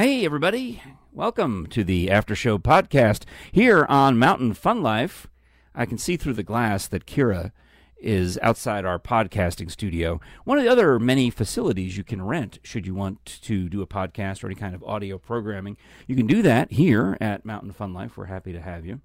Hey, 0.00 0.24
everybody. 0.24 0.82
Welcome 1.12 1.66
to 1.66 1.84
the 1.84 2.10
After 2.10 2.34
Show 2.34 2.56
podcast 2.56 3.24
here 3.52 3.84
on 3.90 4.18
Mountain 4.18 4.54
Fun 4.54 4.82
Life. 4.82 5.26
I 5.74 5.84
can 5.84 5.98
see 5.98 6.16
through 6.16 6.32
the 6.32 6.42
glass 6.42 6.88
that 6.88 7.04
Kira 7.04 7.52
is 7.98 8.38
outside 8.40 8.86
our 8.86 8.98
podcasting 8.98 9.70
studio. 9.70 10.18
One 10.44 10.56
of 10.56 10.64
the 10.64 10.70
other 10.70 10.98
many 10.98 11.28
facilities 11.28 11.98
you 11.98 12.02
can 12.02 12.22
rent 12.22 12.60
should 12.62 12.86
you 12.86 12.94
want 12.94 13.26
to 13.42 13.68
do 13.68 13.82
a 13.82 13.86
podcast 13.86 14.42
or 14.42 14.46
any 14.46 14.54
kind 14.54 14.74
of 14.74 14.82
audio 14.84 15.18
programming. 15.18 15.76
You 16.06 16.16
can 16.16 16.26
do 16.26 16.40
that 16.40 16.72
here 16.72 17.18
at 17.20 17.44
Mountain 17.44 17.72
Fun 17.72 17.92
Life. 17.92 18.16
We're 18.16 18.24
happy 18.24 18.54
to 18.54 18.60
have 18.62 18.86
you. 18.86 19.02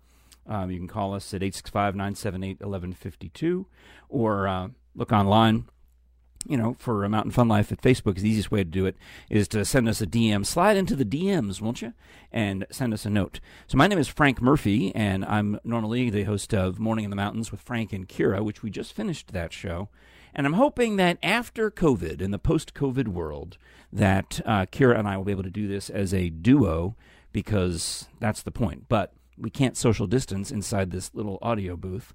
Um, 0.47 0.71
you 0.71 0.77
can 0.77 0.87
call 0.87 1.13
us 1.13 1.33
at 1.33 1.43
865 1.43 1.95
978 1.95 2.61
1152 2.61 3.67
or 4.07 4.47
uh, 4.47 4.69
look 4.95 5.11
online 5.11 5.65
you 6.47 6.57
know, 6.57 6.75
for 6.79 7.03
a 7.03 7.09
Mountain 7.09 7.31
Fun 7.31 7.47
Life 7.47 7.71
at 7.71 7.81
Facebook, 7.81 8.15
the 8.15 8.29
easiest 8.29 8.51
way 8.51 8.63
to 8.63 8.69
do 8.69 8.85
it 8.85 8.95
is 9.29 9.47
to 9.49 9.65
send 9.65 9.89
us 9.89 10.01
a 10.01 10.07
DM. 10.07 10.45
Slide 10.45 10.77
into 10.77 10.95
the 10.95 11.05
DMs, 11.05 11.61
won't 11.61 11.81
you? 11.81 11.93
And 12.31 12.65
send 12.69 12.93
us 12.93 13.05
a 13.05 13.09
note. 13.09 13.39
So 13.67 13.77
my 13.77 13.87
name 13.87 13.99
is 13.99 14.07
Frank 14.07 14.41
Murphy, 14.41 14.93
and 14.95 15.25
I'm 15.25 15.59
normally 15.63 16.09
the 16.09 16.23
host 16.23 16.53
of 16.53 16.79
Morning 16.79 17.05
in 17.05 17.09
the 17.09 17.15
Mountains 17.15 17.51
with 17.51 17.61
Frank 17.61 17.93
and 17.93 18.07
Kira, 18.07 18.43
which 18.43 18.63
we 18.63 18.69
just 18.69 18.93
finished 18.93 19.33
that 19.33 19.53
show. 19.53 19.89
And 20.33 20.45
I'm 20.45 20.53
hoping 20.53 20.97
that 20.97 21.17
after 21.23 21.71
COVID, 21.71 22.21
in 22.21 22.31
the 22.31 22.39
post-COVID 22.39 23.07
world, 23.07 23.57
that 23.91 24.41
uh, 24.45 24.65
Kira 24.65 24.99
and 24.99 25.07
I 25.07 25.15
will 25.15 25.23
be 25.23 25.31
able 25.31 25.43
to 25.43 25.49
do 25.49 25.67
this 25.67 25.89
as 25.89 26.13
a 26.13 26.29
duo 26.29 26.95
because 27.31 28.07
that's 28.19 28.41
the 28.41 28.51
point. 28.51 28.87
But 28.89 29.13
we 29.37 29.49
can't 29.49 29.77
social 29.77 30.07
distance 30.07 30.51
inside 30.51 30.91
this 30.91 31.13
little 31.13 31.39
audio 31.41 31.75
booth. 31.75 32.13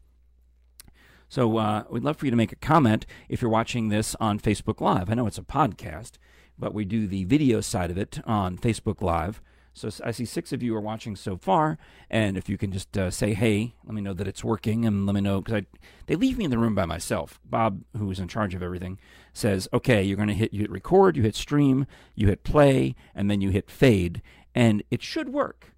So 1.31 1.59
uh, 1.59 1.85
we'd 1.89 2.03
love 2.03 2.17
for 2.17 2.27
you 2.27 2.33
to 2.33 2.37
make 2.37 2.51
a 2.51 2.57
comment 2.57 3.07
if 3.29 3.41
you're 3.41 3.51
watching 3.53 3.89
this 3.89 4.17
on 4.19 4.41
Facebook 4.41 4.81
Live. 4.81 5.09
I 5.09 5.15
know 5.15 5.29
it's 5.29 5.39
a 5.39 5.43
podcast, 5.43 6.15
but 6.59 6.75
we 6.75 6.85
do 6.85 7.07
the 7.07 7.23
video 7.23 7.61
side 7.61 7.93
of 7.93 7.97
it 7.97 8.19
on 8.27 8.59
Facebook 8.59 9.01
Live. 9.01 9.41
So 9.73 9.89
I 10.05 10.11
see 10.11 10.25
six 10.25 10.53
of 10.53 10.61
you 10.61 10.75
are 10.75 10.81
watching 10.81 11.15
so 11.15 11.37
far, 11.37 11.79
and 12.11 12.37
if 12.37 12.49
you 12.49 12.59
can 12.59 12.73
just 12.73 12.99
uh, 12.99 13.13
say 13.13 13.35
hey, 13.35 13.75
let 13.85 13.95
me 13.95 14.01
know 14.01 14.13
that 14.13 14.27
it's 14.27 14.43
working, 14.43 14.85
and 14.85 15.07
let 15.07 15.15
me 15.15 15.21
know 15.21 15.41
because 15.41 15.63
they 16.07 16.17
leave 16.17 16.37
me 16.37 16.47
in 16.47 16.51
the 16.51 16.59
room 16.59 16.75
by 16.75 16.85
myself. 16.85 17.39
Bob, 17.45 17.85
who 17.97 18.11
is 18.11 18.19
in 18.19 18.27
charge 18.27 18.57
of 18.57 18.63
everything, 18.65 18.99
says, 19.33 19.69
"Okay, 19.73 20.03
you're 20.03 20.17
going 20.17 20.27
to 20.27 20.35
hit 20.35 20.53
you 20.53 20.63
hit 20.63 20.71
record, 20.73 21.17
you 21.17 21.23
hit 21.23 21.37
stream, 21.37 21.87
you 22.17 22.27
hit 22.27 22.43
play, 22.43 22.97
and 23.15 23.31
then 23.31 23.41
you 23.41 23.51
hit 23.51 23.71
fade, 23.71 24.21
and 24.53 24.83
it 24.91 25.01
should 25.01 25.29
work." 25.29 25.75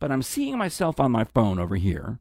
But 0.00 0.10
I'm 0.10 0.22
seeing 0.22 0.58
myself 0.58 0.98
on 0.98 1.12
my 1.12 1.22
phone 1.22 1.60
over 1.60 1.76
here, 1.76 2.18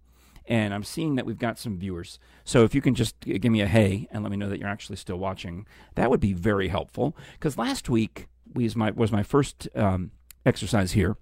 and 0.50 0.74
I'm 0.74 0.84
seeing 0.84 1.16
that 1.16 1.28
we've 1.28 1.38
got 1.38 1.60
some 1.60 1.78
viewers. 1.78 2.18
So 2.44 2.64
if 2.64 2.74
you 2.74 2.82
can 2.82 2.96
just 2.96 3.20
give 3.20 3.52
me 3.52 3.62
a 3.62 3.68
hey 3.68 4.08
and 4.12 4.24
let 4.24 4.32
me 4.32 4.38
know 4.38 4.50
that 4.50 4.60
you're 4.60 4.68
actually 4.68 4.96
still 4.96 5.18
watching, 5.18 5.68
that 5.94 6.10
would 6.10 6.20
be 6.20 6.34
very 6.34 6.68
helpful. 6.68 7.16
Because 7.34 7.58
last 7.58 7.88
week 7.88 8.28
was 8.52 8.76
my 8.76 8.90
was 8.90 9.12
my 9.12 9.22
first 9.22 9.70
um, 9.76 10.12
exercise 10.46 10.94
here 10.94 11.18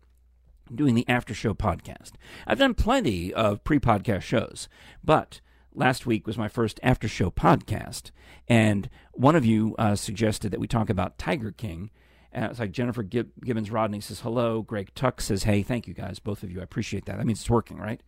doing 0.74 0.96
the 0.96 1.08
after 1.10 1.34
show 1.34 1.54
podcast. 1.54 2.14
I've 2.48 2.60
done 2.60 2.74
plenty 2.74 3.34
of 3.34 3.64
pre 3.66 3.80
podcast 3.80 4.22
shows, 4.22 4.70
but 5.04 5.42
last 5.76 6.06
week 6.06 6.26
was 6.26 6.38
my 6.38 6.48
first 6.48 6.80
after 6.82 7.10
show 7.10 7.30
podcast, 7.30 8.12
and 8.48 8.90
one 9.12 9.36
of 9.36 9.46
you 9.46 9.76
uh, 9.78 9.96
suggested 9.96 10.52
that 10.52 10.60
we 10.62 10.68
talk 10.68 10.90
about 10.90 11.20
Tiger 11.20 11.52
King. 11.52 11.92
And 12.30 12.46
it's 12.46 12.60
like 12.60 12.72
Jennifer 12.72 13.04
Gibbons 13.04 13.72
Rodney 13.72 14.00
says 14.00 14.20
hello. 14.20 14.62
Greg 14.62 14.94
Tuck 14.94 15.22
says 15.22 15.44
hey. 15.44 15.64
Thank 15.64 15.88
you 15.88 15.94
guys, 15.94 16.20
both 16.20 16.44
of 16.44 16.52
you. 16.52 16.60
I 16.60 16.64
appreciate 16.64 17.06
that. 17.06 17.18
That 17.18 17.26
means 17.26 17.40
it's 17.40 17.50
working, 17.50 17.78
right? 17.78 18.02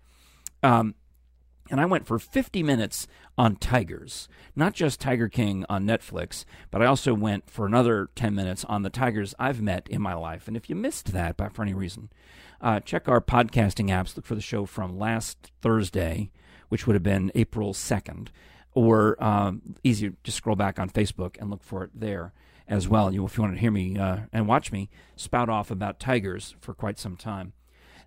Um, 0.61 0.93
and 1.69 1.79
I 1.79 1.85
went 1.85 2.07
for 2.07 2.19
50 2.19 2.63
minutes 2.63 3.07
on 3.37 3.55
Tigers, 3.55 4.27
not 4.55 4.73
just 4.73 4.99
Tiger 4.99 5.29
King 5.29 5.65
on 5.69 5.85
Netflix, 5.85 6.45
but 6.71 6.81
I 6.81 6.85
also 6.85 7.13
went 7.13 7.49
for 7.49 7.65
another 7.65 8.09
10 8.15 8.33
minutes 8.35 8.65
on 8.65 8.83
the 8.83 8.89
Tigers 8.89 9.35
I've 9.39 9.61
met 9.61 9.87
in 9.87 10.01
my 10.01 10.13
life. 10.13 10.47
And 10.47 10.57
if 10.57 10.69
you 10.69 10.75
missed 10.75 11.13
that 11.13 11.37
by, 11.37 11.49
for 11.49 11.61
any 11.61 11.73
reason, 11.73 12.09
uh, 12.61 12.79
check 12.79 13.07
our 13.07 13.21
podcasting 13.21 13.87
apps. 13.87 14.15
Look 14.15 14.25
for 14.25 14.35
the 14.35 14.41
show 14.41 14.65
from 14.65 14.97
last 14.97 15.51
Thursday, 15.61 16.31
which 16.69 16.85
would 16.85 16.95
have 16.95 17.03
been 17.03 17.31
April 17.35 17.73
2nd, 17.73 18.27
or 18.73 19.21
um, 19.23 19.75
easier, 19.83 20.13
just 20.23 20.37
scroll 20.37 20.55
back 20.55 20.79
on 20.79 20.89
Facebook 20.89 21.37
and 21.39 21.49
look 21.49 21.63
for 21.63 21.83
it 21.83 21.91
there 21.93 22.33
as 22.67 22.87
well. 22.87 23.13
You, 23.13 23.25
if 23.25 23.37
you 23.37 23.43
want 23.43 23.55
to 23.55 23.59
hear 23.59 23.71
me 23.71 23.97
uh, 23.97 24.19
and 24.31 24.47
watch 24.47 24.71
me 24.71 24.89
spout 25.15 25.49
off 25.49 25.71
about 25.71 25.99
Tigers 25.99 26.55
for 26.59 26.73
quite 26.73 26.99
some 26.99 27.15
time. 27.15 27.53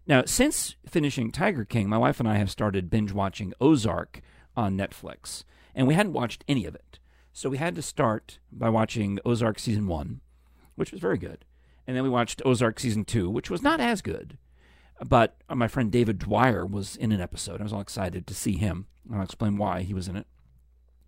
Now, 0.06 0.24
since 0.26 0.76
finishing 0.86 1.30
Tiger 1.30 1.64
King, 1.64 1.88
my 1.88 1.98
wife 1.98 2.18
and 2.18 2.28
I 2.28 2.36
have 2.36 2.50
started 2.50 2.90
binge 2.90 3.12
watching 3.12 3.52
Ozark 3.60 4.20
on 4.56 4.76
Netflix, 4.76 5.44
and 5.74 5.86
we 5.86 5.94
hadn't 5.94 6.12
watched 6.12 6.44
any 6.48 6.66
of 6.66 6.74
it. 6.74 6.98
So 7.32 7.48
we 7.48 7.58
had 7.58 7.74
to 7.76 7.82
start 7.82 8.38
by 8.50 8.68
watching 8.68 9.18
Ozark 9.24 9.58
season 9.58 9.86
one, 9.86 10.20
which 10.74 10.92
was 10.92 11.00
very 11.00 11.18
good. 11.18 11.44
And 11.86 11.96
then 11.96 12.02
we 12.02 12.10
watched 12.10 12.42
Ozark 12.44 12.78
season 12.78 13.04
two, 13.04 13.30
which 13.30 13.50
was 13.50 13.62
not 13.62 13.80
as 13.80 14.02
good. 14.02 14.38
But 15.06 15.36
my 15.48 15.68
friend 15.68 15.90
David 15.90 16.18
Dwyer 16.18 16.66
was 16.66 16.96
in 16.96 17.12
an 17.12 17.20
episode. 17.20 17.60
I 17.60 17.64
was 17.64 17.72
all 17.72 17.80
excited 17.80 18.26
to 18.26 18.34
see 18.34 18.56
him. 18.56 18.86
I'll 19.12 19.22
explain 19.22 19.56
why 19.56 19.82
he 19.82 19.94
was 19.94 20.08
in 20.08 20.16
it 20.16 20.26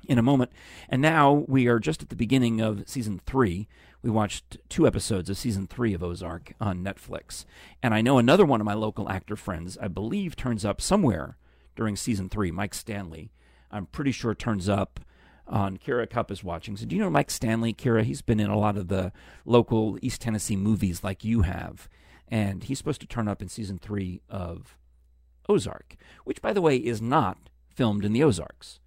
in 0.08 0.18
a 0.18 0.22
moment. 0.22 0.52
And 0.88 1.00
now 1.00 1.44
we 1.46 1.66
are 1.66 1.78
just 1.78 2.02
at 2.02 2.08
the 2.08 2.16
beginning 2.16 2.60
of 2.60 2.88
season 2.88 3.20
three. 3.24 3.68
We 4.04 4.10
watched 4.10 4.58
two 4.68 4.86
episodes 4.86 5.30
of 5.30 5.38
season 5.38 5.66
three 5.66 5.94
of 5.94 6.02
Ozark 6.02 6.52
on 6.60 6.84
Netflix. 6.84 7.46
And 7.82 7.94
I 7.94 8.02
know 8.02 8.18
another 8.18 8.44
one 8.44 8.60
of 8.60 8.66
my 8.66 8.74
local 8.74 9.08
actor 9.08 9.34
friends, 9.34 9.78
I 9.80 9.88
believe, 9.88 10.36
turns 10.36 10.62
up 10.62 10.82
somewhere 10.82 11.38
during 11.74 11.96
season 11.96 12.28
three, 12.28 12.50
Mike 12.50 12.74
Stanley. 12.74 13.32
I'm 13.70 13.86
pretty 13.86 14.12
sure 14.12 14.34
turns 14.34 14.68
up 14.68 15.00
on 15.48 15.78
Kira 15.78 16.08
Cup 16.08 16.30
is 16.30 16.44
watching. 16.44 16.76
So 16.76 16.84
do 16.84 16.94
you 16.94 17.00
know 17.00 17.08
Mike 17.08 17.30
Stanley, 17.30 17.72
Kira? 17.72 18.02
He's 18.02 18.20
been 18.20 18.40
in 18.40 18.50
a 18.50 18.58
lot 18.58 18.76
of 18.76 18.88
the 18.88 19.10
local 19.46 19.98
East 20.02 20.20
Tennessee 20.20 20.54
movies 20.54 21.02
like 21.02 21.24
you 21.24 21.40
have. 21.40 21.88
And 22.28 22.62
he's 22.62 22.76
supposed 22.76 23.00
to 23.00 23.06
turn 23.06 23.26
up 23.26 23.40
in 23.40 23.48
season 23.48 23.78
three 23.78 24.20
of 24.28 24.76
Ozark, 25.48 25.96
which, 26.24 26.42
by 26.42 26.52
the 26.52 26.60
way, 26.60 26.76
is 26.76 27.00
not 27.00 27.48
filmed 27.70 28.04
in 28.04 28.12
the 28.12 28.22
Ozarks. 28.22 28.80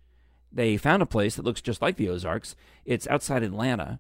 They 0.52 0.78
found 0.78 1.02
a 1.02 1.08
place 1.08 1.36
that 1.38 1.46
looks 1.46 1.62
just 1.62 1.82
like 1.82 1.96
the 1.96 2.08
Ozarks. 2.08 2.56
It's 2.86 3.08
outside 3.08 3.42
Atlanta. 3.42 4.00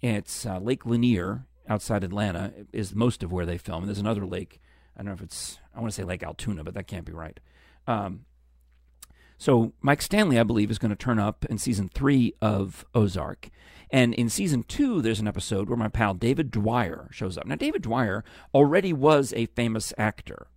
It's 0.00 0.46
uh, 0.46 0.58
Lake 0.58 0.86
Lanier 0.86 1.46
outside 1.68 2.04
Atlanta 2.04 2.52
is 2.72 2.94
most 2.94 3.22
of 3.22 3.32
where 3.32 3.46
they 3.46 3.58
film. 3.58 3.86
There's 3.86 3.98
another 3.98 4.26
lake. 4.26 4.60
I 4.96 5.00
don't 5.00 5.06
know 5.06 5.12
if 5.12 5.22
it's 5.22 5.58
I 5.74 5.80
want 5.80 5.92
to 5.92 5.94
say 5.94 6.04
Lake 6.04 6.22
Altoona, 6.22 6.64
but 6.64 6.74
that 6.74 6.86
can't 6.86 7.04
be 7.04 7.12
right. 7.12 7.38
Um, 7.86 8.24
so 9.38 9.72
Mike 9.80 10.02
Stanley, 10.02 10.38
I 10.38 10.42
believe, 10.42 10.70
is 10.70 10.78
going 10.78 10.90
to 10.90 10.96
turn 10.96 11.20
up 11.20 11.44
in 11.44 11.58
season 11.58 11.88
three 11.88 12.34
of 12.42 12.84
Ozark. 12.94 13.50
And 13.90 14.12
in 14.14 14.28
season 14.28 14.64
two, 14.64 15.00
there's 15.00 15.20
an 15.20 15.28
episode 15.28 15.68
where 15.68 15.78
my 15.78 15.88
pal 15.88 16.14
David 16.14 16.50
Dwyer 16.50 17.08
shows 17.12 17.38
up. 17.38 17.46
Now, 17.46 17.54
David 17.54 17.82
Dwyer 17.82 18.24
already 18.52 18.92
was 18.92 19.32
a 19.34 19.46
famous 19.46 19.94
actor. 19.96 20.48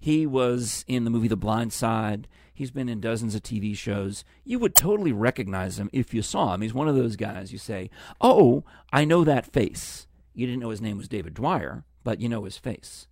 He 0.00 0.26
was 0.26 0.84
in 0.88 1.04
the 1.04 1.10
movie 1.10 1.28
The 1.28 1.36
Blind 1.36 1.72
Side. 1.72 2.26
He's 2.60 2.70
been 2.70 2.90
in 2.90 3.00
dozens 3.00 3.34
of 3.34 3.42
TV 3.42 3.74
shows. 3.74 4.22
You 4.44 4.58
would 4.58 4.74
totally 4.74 5.12
recognize 5.12 5.78
him 5.78 5.88
if 5.94 6.12
you 6.12 6.20
saw 6.20 6.52
him. 6.52 6.60
He's 6.60 6.74
one 6.74 6.88
of 6.88 6.94
those 6.94 7.16
guys 7.16 7.52
you 7.52 7.58
say, 7.58 7.88
Oh, 8.20 8.64
I 8.92 9.06
know 9.06 9.24
that 9.24 9.50
face. 9.50 10.06
You 10.34 10.46
didn't 10.46 10.60
know 10.60 10.68
his 10.68 10.82
name 10.82 10.98
was 10.98 11.08
David 11.08 11.32
Dwyer, 11.32 11.84
but 12.04 12.20
you 12.20 12.28
know 12.28 12.44
his 12.44 12.58
face. 12.58 13.08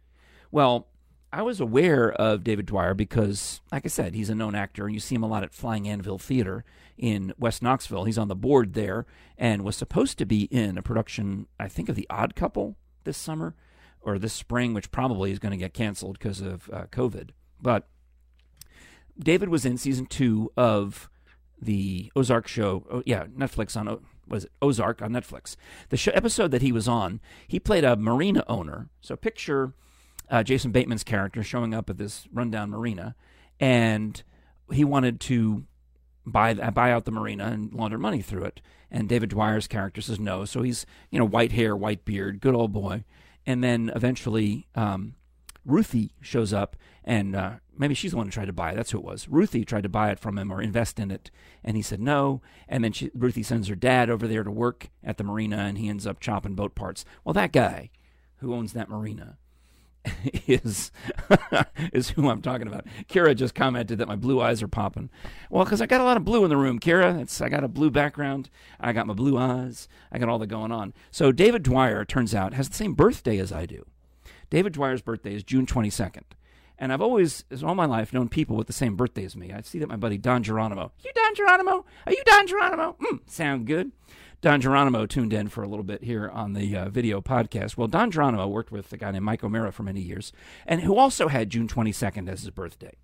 Well, 0.51 0.89
I 1.33 1.41
was 1.41 1.61
aware 1.61 2.13
of 2.13 2.45
David 2.45 2.67
Dwyer 2.67 2.93
because, 2.93 3.63
like 3.73 3.87
I 3.87 3.89
said, 3.89 4.15
he's 4.15 4.29
a 4.29 4.35
known 4.35 4.55
actor, 4.55 4.85
and 4.85 4.93
you 4.93 5.01
see 5.01 5.15
him 5.15 5.23
a 5.23 5.27
lot 5.27 5.45
at 5.45 5.55
Flying 5.55 5.89
Anvil 5.89 6.19
Theater 6.19 6.63
in 6.99 7.33
West 7.39 7.63
Knoxville. 7.63 8.05
He's 8.05 8.19
on 8.19 8.29
the 8.29 8.37
board 8.37 8.75
there 8.75 9.07
and 9.39 9.65
was 9.65 9.77
supposed 9.77 10.19
to 10.19 10.27
be 10.27 10.43
in 10.43 10.77
a 10.77 10.83
production, 10.83 11.47
I 11.59 11.69
think, 11.69 11.89
of 11.89 11.97
The 11.97 12.07
Odd 12.11 12.37
Couple 12.37 12.77
this 13.05 13.17
summer 13.17 13.55
or 14.03 14.19
this 14.19 14.35
spring, 14.35 14.75
which 14.75 14.91
probably 14.91 15.33
is 15.33 15.39
going 15.39 15.53
to 15.53 15.57
get 15.57 15.73
canceled 15.73 16.19
because 16.19 16.43
of 16.43 16.69
uh, 16.71 16.85
COVID. 16.93 17.31
But 17.63 17.89
David 19.19 19.49
was 19.49 19.65
in 19.65 19.77
season 19.77 20.07
two 20.07 20.53
of 20.57 21.11
the 21.61 22.11
Ozark 22.15 22.47
show. 22.47 22.85
Oh, 22.91 23.03
yeah, 23.05 23.25
Netflix 23.27 23.77
on 23.77 24.01
was 24.29 24.45
it 24.45 24.53
Ozark 24.61 25.03
on 25.03 25.11
Netflix. 25.11 25.57
The 25.89 25.97
show, 25.97 26.13
episode 26.13 26.51
that 26.51 26.63
he 26.63 26.73
was 26.73 26.87
on, 26.87 27.21
he 27.47 27.59
played 27.59 27.85
a 27.85 27.97
marina 27.97 28.45
owner. 28.47 28.89
So 29.01 29.17
picture 29.17 29.73
uh, 30.31 30.43
Jason 30.43 30.71
Bateman's 30.71 31.05
character 31.05 31.43
showing 31.43 31.75
up 31.75 31.89
at 31.91 31.99
this 31.99 32.29
rundown 32.33 32.71
marina, 32.71 33.15
and 33.59 34.23
he 34.71 34.85
wanted 34.85 35.21
to 35.21 35.65
buy 36.27 36.55
buy 36.55 36.93
out 36.93 37.05
the 37.05 37.11
marina 37.11 37.47
and 37.47 37.73
launder 37.73 37.99
money 37.99 38.23
through 38.23 38.45
it. 38.45 38.61
And 38.91 39.09
David 39.09 39.31
Dwyer's 39.31 39.67
character 39.67 40.01
says 40.01 40.21
no. 40.21 40.45
So 40.45 40.63
he's 40.63 40.87
you 41.11 41.19
know 41.19 41.25
white 41.25 41.53
hair, 41.53 41.77
white 41.77 42.05
beard, 42.05 42.41
good 42.41 42.55
old 42.55 42.73
boy. 42.73 43.05
And 43.47 43.65
then 43.65 43.91
eventually, 43.95 44.67
um, 44.75 45.15
Ruthie 45.65 46.13
shows 46.21 46.53
up 46.53 46.77
and 47.03 47.35
uh, 47.35 47.53
maybe 47.79 47.95
she's 47.95 48.11
the 48.11 48.17
one 48.17 48.27
who 48.27 48.33
tried 48.33 48.47
to 48.47 48.53
buy 48.53 48.73
it. 48.73 48.77
That's 48.77 48.91
who 48.91 48.99
it 48.99 49.05
was. 49.05 49.29
Ruthie 49.29 49.65
tried 49.65 49.85
to 49.85 49.89
buy 49.89 50.11
it 50.11 50.19
from 50.19 50.39
him 50.39 50.51
or 50.53 50.61
invest 50.61 50.99
in 50.99 51.11
it, 51.11 51.31
and 51.65 51.77
he 51.77 51.83
said 51.83 52.01
no. 52.01 52.41
And 52.69 52.83
then 52.83 52.93
she, 52.93 53.11
Ruthie 53.15 53.43
sends 53.43 53.69
her 53.69 53.75
dad 53.75 54.11
over 54.11 54.27
there 54.27 54.45
to 54.45 54.51
work 54.51 54.89
at 55.03 55.17
the 55.17 55.25
marina, 55.25 55.59
and 55.59 55.79
he 55.79 55.89
ends 55.89 56.07
up 56.07 56.21
chopping 56.21 56.55
boat 56.55 56.75
parts. 56.75 57.05
Well, 57.25 57.35
that 57.35 57.53
guy 57.53 57.91
who 58.37 58.55
owns 58.55 58.73
that 58.73 58.89
marina 58.89 59.39
is 60.47 60.91
is 61.93 62.11
who 62.11 62.29
I'm 62.29 62.43
talking 62.43 62.67
about. 62.67 62.87
Kira 63.09 63.35
just 63.35 63.55
commented 63.55 63.99
that 63.99 64.09
my 64.09 64.17
blue 64.17 64.41
eyes 64.41 64.63
are 64.63 64.69
popping. 64.69 65.11
Well, 65.51 65.65
because 65.65 65.81
I 65.81 65.87
got 65.87 66.01
a 66.01 66.05
lot 66.05 66.17
of 66.17 66.25
blue 66.25 66.45
in 66.45 66.51
the 66.51 66.57
room, 66.57 66.79
Kira. 66.79 67.21
It's 67.21 67.41
I 67.41 67.49
got 67.49 67.65
a 67.65 67.69
blue 67.69 67.91
background. 67.91 68.51
I 68.81 68.93
got 68.93 69.07
my 69.07 69.15
blue 69.15 69.37
eyes. 69.37 69.89
I 70.13 70.19
got 70.19 70.29
all 70.29 70.39
that 70.39 70.47
going 70.47 70.73
on. 70.73 70.95
So 71.11 71.33
David 71.33 71.63
Dwyer, 71.63 72.05
turns 72.05 72.35
out, 72.35 72.55
has 72.55 72.69
the 72.69 72.77
same 72.77 72.95
birthday 72.95 73.39
as 73.39 73.53
I 73.53 73.67
do. 73.67 73.87
David 74.51 74.73
Dwyer's 74.73 75.03
birthday 75.03 75.35
is 75.35 75.45
June 75.45 75.67
22nd. 75.67 76.23
And 76.79 76.93
I've 76.93 77.01
always, 77.01 77.45
all 77.65 77.75
my 77.75 77.87
life, 77.87 78.13
known 78.13 78.29
people 78.29 78.57
with 78.57 78.69
the 78.69 78.73
same 78.73 78.95
birthday 78.95 79.25
as 79.25 79.37
me. 79.37 79.53
I 79.53 79.63
see 79.63 79.81
that 79.81 79.89
my 79.89 79.97
buddy 79.97 80.17
Don 80.17 80.43
Geronimo. 80.43 80.93
You 81.05 81.11
Don 81.13 81.35
Geronimo? 81.35 81.85
Are 82.07 82.13
you 82.13 82.23
Don 82.25 82.47
Geronimo? 82.47 82.97
Mm, 83.01 83.21
sound 83.27 83.67
good. 83.67 83.91
Don 84.41 84.61
Geronimo 84.61 85.05
tuned 85.05 85.33
in 85.33 85.49
for 85.49 85.65
a 85.65 85.69
little 85.69 85.85
bit 85.85 86.05
here 86.05 86.29
on 86.29 86.53
the 86.53 86.77
uh, 86.77 86.89
video 86.89 87.21
podcast. 87.21 87.77
Well, 87.77 87.89
Don 87.89 88.13
Geronimo 88.13 88.47
worked 88.47 88.71
with 88.71 88.93
a 88.93 88.97
guy 88.97 89.11
named 89.11 89.25
Mike 89.25 89.43
O'Meara 89.43 89.73
for 89.73 89.83
many 89.83 90.01
years, 90.01 90.33
and 90.65 90.81
who 90.83 90.97
also 90.97 91.27
had 91.27 91.51
June 91.51 91.67
22nd 91.67 92.29
as 92.29 92.43
his 92.43 92.51
birthday. 92.51 92.95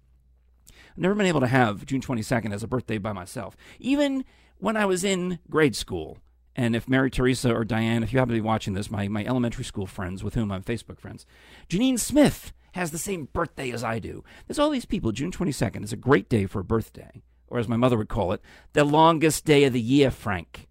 I've 0.71 0.99
never 0.99 1.17
been 1.17 1.27
able 1.27 1.41
to 1.41 1.49
have 1.49 1.85
June 1.87 2.01
22nd 2.01 2.55
as 2.55 2.63
a 2.63 2.69
birthday 2.69 2.99
by 2.99 3.13
myself, 3.13 3.57
even 3.81 4.25
when 4.59 4.77
I 4.77 4.87
was 4.87 5.03
in 5.03 5.41
grade 5.51 5.75
school. 5.75 6.19
And 6.55 6.77
if 6.77 6.89
Mary 6.89 7.11
Teresa 7.11 7.53
or 7.53 7.65
Diane, 7.65 8.05
if 8.05 8.13
you 8.13 8.21
happen 8.21 8.33
to 8.33 8.41
be 8.41 8.47
watching 8.47 8.75
this, 8.75 8.89
my, 8.89 9.09
my 9.09 9.25
elementary 9.25 9.65
school 9.65 9.89
friends 9.89 10.23
with 10.23 10.35
whom 10.35 10.53
I'm 10.53 10.63
Facebook 10.63 11.01
friends, 11.01 11.27
Janine 11.69 11.99
Smith 11.99 12.53
has 12.75 12.91
the 12.91 12.99
same 12.99 13.29
birthday 13.33 13.71
as 13.73 13.83
I 13.83 13.99
do. 13.99 14.23
There's 14.47 14.59
all 14.59 14.71
these 14.71 14.85
people. 14.85 15.11
June 15.11 15.33
22nd 15.33 15.83
is 15.83 15.93
a 15.93 15.97
great 15.97 16.29
day 16.29 16.47
for 16.47 16.61
a 16.61 16.65
birthday, 16.65 17.23
or 17.49 17.59
as 17.59 17.69
my 17.69 17.77
mother 17.77 17.97
would 17.97 18.09
call 18.09 18.33
it, 18.33 18.41
the 18.73 18.85
longest 18.85 19.45
day 19.45 19.65
of 19.65 19.73
the 19.73 19.81
year, 19.81 20.11
Frank 20.11 20.69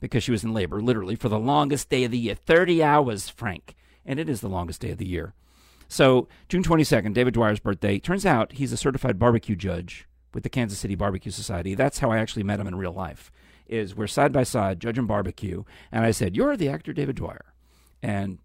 because 0.00 0.22
she 0.22 0.30
was 0.30 0.44
in 0.44 0.52
labor, 0.52 0.80
literally, 0.80 1.16
for 1.16 1.28
the 1.28 1.38
longest 1.38 1.88
day 1.88 2.04
of 2.04 2.10
the 2.10 2.18
year 2.18 2.34
30 2.34 2.82
hours, 2.82 3.28
Frank. 3.28 3.74
And 4.04 4.20
it 4.20 4.28
is 4.28 4.40
the 4.40 4.48
longest 4.48 4.80
day 4.80 4.90
of 4.90 4.98
the 4.98 5.06
year. 5.06 5.34
So, 5.88 6.28
June 6.48 6.62
22nd, 6.62 7.14
David 7.14 7.34
Dwyer's 7.34 7.60
birthday. 7.60 7.98
Turns 7.98 8.26
out 8.26 8.52
he's 8.52 8.72
a 8.72 8.76
certified 8.76 9.18
barbecue 9.18 9.56
judge 9.56 10.06
with 10.34 10.42
the 10.42 10.48
Kansas 10.48 10.78
City 10.78 10.94
Barbecue 10.94 11.32
Society. 11.32 11.74
That's 11.74 12.00
how 12.00 12.10
I 12.10 12.18
actually 12.18 12.42
met 12.42 12.60
him 12.60 12.66
in 12.66 12.76
real 12.76 12.92
life. 12.92 13.32
Is 13.66 13.96
we're 13.96 14.06
side 14.06 14.32
by 14.32 14.44
side 14.44 14.78
judging 14.78 15.06
barbecue, 15.06 15.64
and 15.90 16.04
I 16.04 16.12
said, 16.12 16.36
"You're 16.36 16.56
the 16.56 16.68
actor 16.68 16.92
David 16.92 17.16
Dwyer," 17.16 17.52
and 18.00 18.38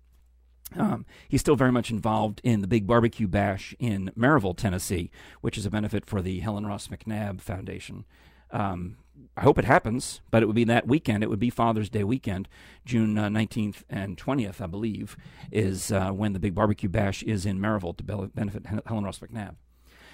um, 0.78 1.06
he's 1.28 1.42
still 1.42 1.56
very 1.56 1.72
much 1.72 1.92
involved 1.92 2.42
in 2.44 2.62
the 2.62 2.68
big 2.68 2.88
barbecue 2.88 3.28
bash 3.28 3.76
in 3.80 4.12
Maryville, 4.18 4.56
Tennessee, 4.56 5.12
which 5.42 5.58
is 5.58 5.66
a 5.66 5.70
benefit 5.70 6.06
for 6.06 6.22
the 6.22 6.40
Helen 6.40 6.66
Ross 6.66 6.88
McNabb 6.88 7.42
Foundation. 7.42 8.06
Um, 8.52 8.98
I 9.36 9.42
hope 9.42 9.58
it 9.58 9.66
happens, 9.66 10.22
but 10.30 10.44
it 10.44 10.46
would 10.46 10.56
be 10.56 10.64
that 10.66 10.88
weekend. 10.88 11.24
It 11.24 11.30
would 11.30 11.40
be 11.40 11.50
Father's 11.50 11.90
Day 11.90 12.04
weekend, 12.04 12.50
June 12.86 13.18
uh, 13.18 13.28
19th 13.28 13.84
and 13.90 14.18
20th, 14.18 14.62
I 14.62 14.68
believe, 14.68 15.16
is 15.52 15.92
uh, 15.92 16.12
when 16.12 16.34
the 16.34 16.40
big 16.40 16.56
barbecue 16.56 16.90
bash 16.90 17.24
is 17.24 17.46
in 17.46 17.60
Maryville 17.60 17.98
to 17.98 18.04
benefit 18.04 18.66
Helen 18.86 19.04
Ross 19.04 19.20
McNabb. 19.20 19.56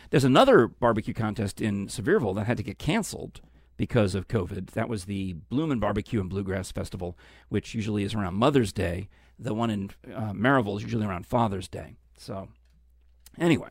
There's 0.09 0.23
another 0.23 0.67
barbecue 0.67 1.13
contest 1.13 1.59
in 1.61 1.87
Sevierville 1.87 2.35
that 2.35 2.47
had 2.47 2.57
to 2.57 2.63
get 2.63 2.79
canceled 2.79 3.41
because 3.75 4.15
of 4.15 4.27
COVID. 4.27 4.71
That 4.71 4.89
was 4.89 5.05
the 5.05 5.33
Bloomin' 5.33 5.79
Barbecue 5.79 6.19
and 6.19 6.29
Bluegrass 6.29 6.71
Festival, 6.71 7.17
which 7.49 7.75
usually 7.75 8.03
is 8.03 8.15
around 8.15 8.35
Mother's 8.35 8.73
Day. 8.73 9.09
The 9.39 9.53
one 9.53 9.69
in 9.69 9.91
uh, 10.13 10.31
Maryville 10.33 10.77
is 10.77 10.83
usually 10.83 11.05
around 11.05 11.25
Father's 11.27 11.67
Day. 11.67 11.95
So, 12.17 12.49
anyway, 13.39 13.69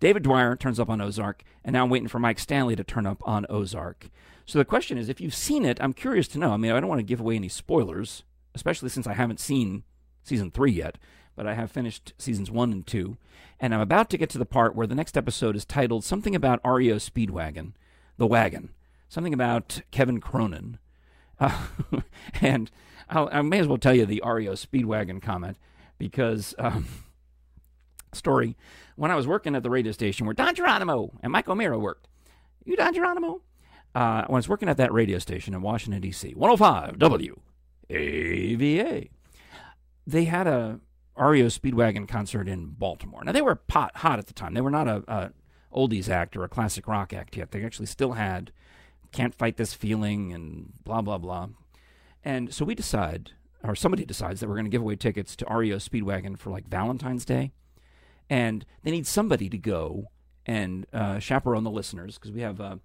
David 0.00 0.22
Dwyer 0.22 0.56
turns 0.56 0.78
up 0.78 0.88
on 0.88 1.00
Ozark, 1.00 1.42
and 1.64 1.72
now 1.72 1.84
I'm 1.84 1.90
waiting 1.90 2.08
for 2.08 2.18
Mike 2.18 2.38
Stanley 2.38 2.76
to 2.76 2.84
turn 2.84 3.06
up 3.06 3.20
on 3.26 3.46
Ozark. 3.48 4.08
So 4.46 4.58
the 4.58 4.64
question 4.64 4.96
is, 4.96 5.08
if 5.08 5.20
you've 5.20 5.34
seen 5.34 5.64
it, 5.64 5.78
I'm 5.80 5.92
curious 5.92 6.28
to 6.28 6.38
know. 6.38 6.52
I 6.52 6.56
mean, 6.56 6.72
I 6.72 6.80
don't 6.80 6.88
want 6.88 7.00
to 7.00 7.04
give 7.04 7.20
away 7.20 7.36
any 7.36 7.48
spoilers, 7.48 8.22
especially 8.54 8.88
since 8.88 9.06
I 9.06 9.14
haven't 9.14 9.40
seen 9.40 9.82
season 10.22 10.50
three 10.50 10.72
yet, 10.72 10.96
but 11.36 11.46
I 11.46 11.54
have 11.54 11.70
finished 11.70 12.14
seasons 12.18 12.50
one 12.50 12.72
and 12.72 12.86
two, 12.86 13.18
and 13.60 13.74
I'm 13.74 13.80
about 13.80 14.08
to 14.10 14.18
get 14.18 14.30
to 14.30 14.38
the 14.38 14.46
part 14.46 14.74
where 14.74 14.86
the 14.86 14.94
next 14.94 15.16
episode 15.16 15.54
is 15.54 15.64
titled 15.64 16.04
something 16.04 16.34
about 16.34 16.60
REO 16.64 16.96
Speedwagon, 16.96 17.72
the 18.16 18.26
wagon, 18.26 18.70
something 19.08 19.34
about 19.34 19.82
Kevin 19.90 20.20
Cronin, 20.20 20.78
uh, 21.40 21.66
and 22.40 22.70
I'll, 23.08 23.28
i 23.32 23.42
may 23.42 23.58
as 23.58 23.66
well 23.66 23.78
tell 23.78 23.94
you 23.94 24.06
the 24.06 24.22
REO 24.24 24.52
Speedwagon 24.52 25.22
comment 25.22 25.56
because. 25.98 26.54
Um, 26.58 26.86
story 28.14 28.56
when 28.96 29.10
I 29.10 29.14
was 29.14 29.26
working 29.26 29.54
at 29.54 29.62
the 29.62 29.68
radio 29.68 29.92
station 29.92 30.24
where 30.24 30.32
Don 30.32 30.54
Geronimo 30.54 31.12
and 31.22 31.30
Mike 31.30 31.46
O'Meara 31.46 31.78
worked. 31.78 32.08
You 32.64 32.74
Don 32.74 32.94
Geronimo? 32.94 33.42
uh, 33.94 34.24
when 34.26 34.36
I 34.36 34.38
was 34.38 34.48
working 34.48 34.68
at 34.68 34.76
that 34.76 34.92
radio 34.92 35.18
station 35.18 35.54
in 35.54 35.62
Washington, 35.62 36.00
D.C., 36.00 36.34
105 36.34 36.98
WAVA, 37.90 39.08
they 40.06 40.24
had 40.24 40.46
a 40.46 40.80
REO 41.16 41.46
Speedwagon 41.46 42.06
concert 42.06 42.48
in 42.48 42.66
Baltimore. 42.66 43.24
Now, 43.24 43.32
they 43.32 43.42
were 43.42 43.56
pot 43.56 43.96
hot 43.96 44.18
at 44.18 44.26
the 44.26 44.34
time. 44.34 44.54
They 44.54 44.60
were 44.60 44.70
not 44.70 44.86
a, 44.86 45.02
a 45.08 45.32
oldies 45.74 46.08
act 46.08 46.36
or 46.36 46.44
a 46.44 46.48
classic 46.48 46.86
rock 46.86 47.12
act 47.12 47.36
yet. 47.36 47.50
They 47.50 47.64
actually 47.64 47.86
still 47.86 48.12
had 48.12 48.52
Can't 49.12 49.34
Fight 49.34 49.56
This 49.56 49.74
Feeling 49.74 50.32
and 50.32 50.72
blah, 50.84 51.02
blah, 51.02 51.18
blah. 51.18 51.48
And 52.24 52.52
so 52.52 52.64
we 52.64 52.74
decide, 52.74 53.32
or 53.64 53.74
somebody 53.74 54.04
decides, 54.04 54.40
that 54.40 54.48
we're 54.48 54.54
going 54.54 54.64
to 54.64 54.70
give 54.70 54.82
away 54.82 54.96
tickets 54.96 55.36
to 55.36 55.46
REO 55.48 55.76
Speedwagon 55.76 56.38
for 56.38 56.50
like 56.50 56.68
Valentine's 56.68 57.24
Day. 57.24 57.52
And 58.28 58.64
they 58.82 58.90
need 58.90 59.06
somebody 59.06 59.48
to 59.48 59.58
go 59.58 60.10
and 60.44 60.86
uh, 60.92 61.18
chaperone 61.18 61.64
the 61.64 61.70
listeners 61.70 62.16
because 62.16 62.32
we 62.32 62.40
have. 62.40 62.60
Uh, 62.60 62.76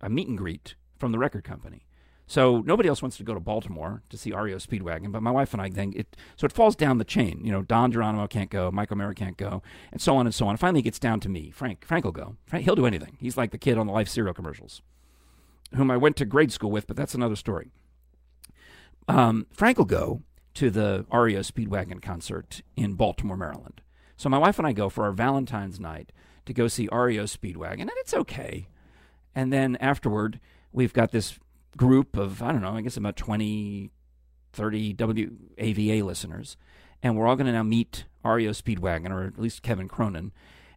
a 0.00 0.08
meet 0.08 0.28
and 0.28 0.38
greet 0.38 0.74
from 0.96 1.12
the 1.12 1.18
record 1.18 1.44
company. 1.44 1.84
So 2.26 2.60
nobody 2.60 2.90
else 2.90 3.00
wants 3.00 3.16
to 3.16 3.22
go 3.24 3.32
to 3.32 3.40
Baltimore 3.40 4.02
to 4.10 4.18
see 4.18 4.34
REO 4.34 4.56
Speedwagon, 4.56 5.12
but 5.12 5.22
my 5.22 5.30
wife 5.30 5.54
and 5.54 5.62
I 5.62 5.70
think 5.70 5.96
it. 5.96 6.14
So 6.36 6.44
it 6.44 6.52
falls 6.52 6.76
down 6.76 6.98
the 6.98 7.04
chain. 7.04 7.40
You 7.42 7.50
know, 7.50 7.62
Don 7.62 7.90
Geronimo 7.90 8.26
can't 8.26 8.50
go, 8.50 8.70
Michael 8.70 8.96
O'Meara 8.96 9.14
can't 9.14 9.38
go, 9.38 9.62
and 9.90 10.00
so 10.00 10.16
on 10.16 10.26
and 10.26 10.34
so 10.34 10.46
on. 10.46 10.58
Finally, 10.58 10.80
it 10.80 10.84
gets 10.84 10.98
down 10.98 11.20
to 11.20 11.30
me. 11.30 11.50
Frank, 11.50 11.86
Frank 11.86 12.04
will 12.04 12.12
go. 12.12 12.36
Frank, 12.44 12.66
he'll 12.66 12.76
do 12.76 12.84
anything. 12.84 13.16
He's 13.18 13.38
like 13.38 13.50
the 13.50 13.58
kid 13.58 13.78
on 13.78 13.86
the 13.86 13.94
Life 13.94 14.08
cereal 14.08 14.34
commercials, 14.34 14.82
whom 15.74 15.90
I 15.90 15.96
went 15.96 16.16
to 16.16 16.24
grade 16.24 16.52
school 16.52 16.70
with, 16.70 16.86
but 16.86 16.96
that's 16.96 17.14
another 17.14 17.36
story. 17.36 17.70
Um, 19.06 19.46
Frank 19.52 19.78
will 19.78 19.84
go 19.84 20.22
to 20.54 20.70
the 20.70 21.06
REO 21.12 21.40
Speedwagon 21.40 22.02
concert 22.02 22.62
in 22.76 22.94
Baltimore, 22.94 23.36
Maryland. 23.36 23.80
So 24.16 24.28
my 24.28 24.38
wife 24.38 24.58
and 24.58 24.66
I 24.66 24.72
go 24.72 24.88
for 24.88 25.04
our 25.04 25.12
Valentine's 25.12 25.78
night 25.78 26.12
to 26.46 26.52
go 26.52 26.66
see 26.66 26.88
REO 26.90 27.24
Speedwagon, 27.24 27.82
and 27.82 27.92
it's 27.98 28.14
okay. 28.14 28.68
And 29.34 29.52
then 29.52 29.76
afterward, 29.76 30.40
we've 30.72 30.92
got 30.92 31.12
this 31.12 31.38
group 31.76 32.16
of, 32.16 32.42
I 32.42 32.50
don't 32.52 32.62
know, 32.62 32.72
I 32.72 32.80
guess 32.80 32.96
about 32.96 33.16
20, 33.16 33.90
30 34.52 34.94
WAVA 34.94 36.02
listeners. 36.02 36.56
And 37.02 37.16
we're 37.16 37.28
all 37.28 37.36
going 37.36 37.46
to 37.46 37.52
now 37.52 37.62
meet 37.62 38.06
REO 38.24 38.50
Speedwagon, 38.50 39.10
or 39.10 39.24
at 39.24 39.38
least 39.38 39.62
Kevin 39.62 39.88
Cronin. 39.88 40.32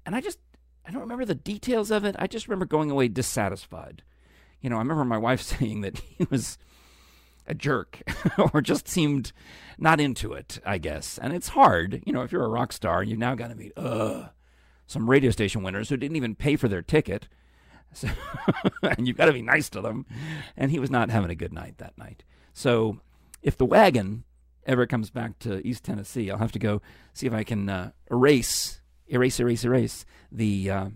And 0.05 0.15
I 0.15 0.21
just, 0.21 0.37
I 0.85 0.91
don't 0.91 1.01
remember 1.01 1.25
the 1.25 1.33
details 1.33 1.89
of 1.89 2.05
it. 2.05 2.15
I 2.19 2.27
just 2.27 2.47
remember 2.47 2.65
going 2.65 2.91
away 2.91 3.07
dissatisfied. 3.07 4.03
You 4.61 4.69
know, 4.69 4.77
I 4.77 4.79
remember 4.79 5.05
my 5.05 5.17
wife 5.17 5.41
saying 5.41 5.81
that 5.81 5.99
he 5.99 6.27
was 6.29 6.57
a 7.47 7.53
jerk 7.53 8.01
or 8.53 8.61
just 8.61 8.87
seemed 8.87 9.31
not 9.77 9.99
into 9.99 10.33
it, 10.33 10.59
I 10.65 10.77
guess. 10.77 11.17
And 11.17 11.33
it's 11.33 11.49
hard, 11.49 12.03
you 12.05 12.13
know, 12.13 12.21
if 12.21 12.31
you're 12.31 12.45
a 12.45 12.49
rock 12.49 12.71
star 12.71 13.01
and 13.01 13.09
you've 13.09 13.19
now 13.19 13.35
got 13.35 13.49
to 13.49 13.55
meet 13.55 13.73
uh, 13.75 14.29
some 14.87 15.09
radio 15.09 15.31
station 15.31 15.63
winners 15.63 15.89
who 15.89 15.97
didn't 15.97 16.17
even 16.17 16.35
pay 16.35 16.55
for 16.55 16.67
their 16.67 16.81
ticket 16.81 17.27
so, 17.93 18.07
and 18.83 19.07
you've 19.07 19.17
got 19.17 19.25
to 19.25 19.33
be 19.33 19.41
nice 19.41 19.69
to 19.69 19.81
them. 19.81 20.05
And 20.55 20.71
he 20.71 20.79
was 20.79 20.89
not 20.89 21.09
having 21.09 21.29
a 21.29 21.35
good 21.35 21.53
night 21.53 21.77
that 21.77 21.97
night. 21.97 22.23
So 22.53 22.99
if 23.41 23.57
the 23.57 23.65
wagon 23.65 24.23
ever 24.65 24.85
comes 24.85 25.09
back 25.09 25.39
to 25.39 25.65
East 25.65 25.83
Tennessee, 25.83 26.29
I'll 26.29 26.37
have 26.37 26.51
to 26.53 26.59
go 26.59 26.81
see 27.13 27.27
if 27.27 27.33
I 27.33 27.43
can 27.43 27.69
uh, 27.69 27.91
erase, 28.09 28.81
erase, 29.07 29.39
erase, 29.39 29.65
erase 29.65 30.05
the 30.31 30.69
uh, 30.69 30.89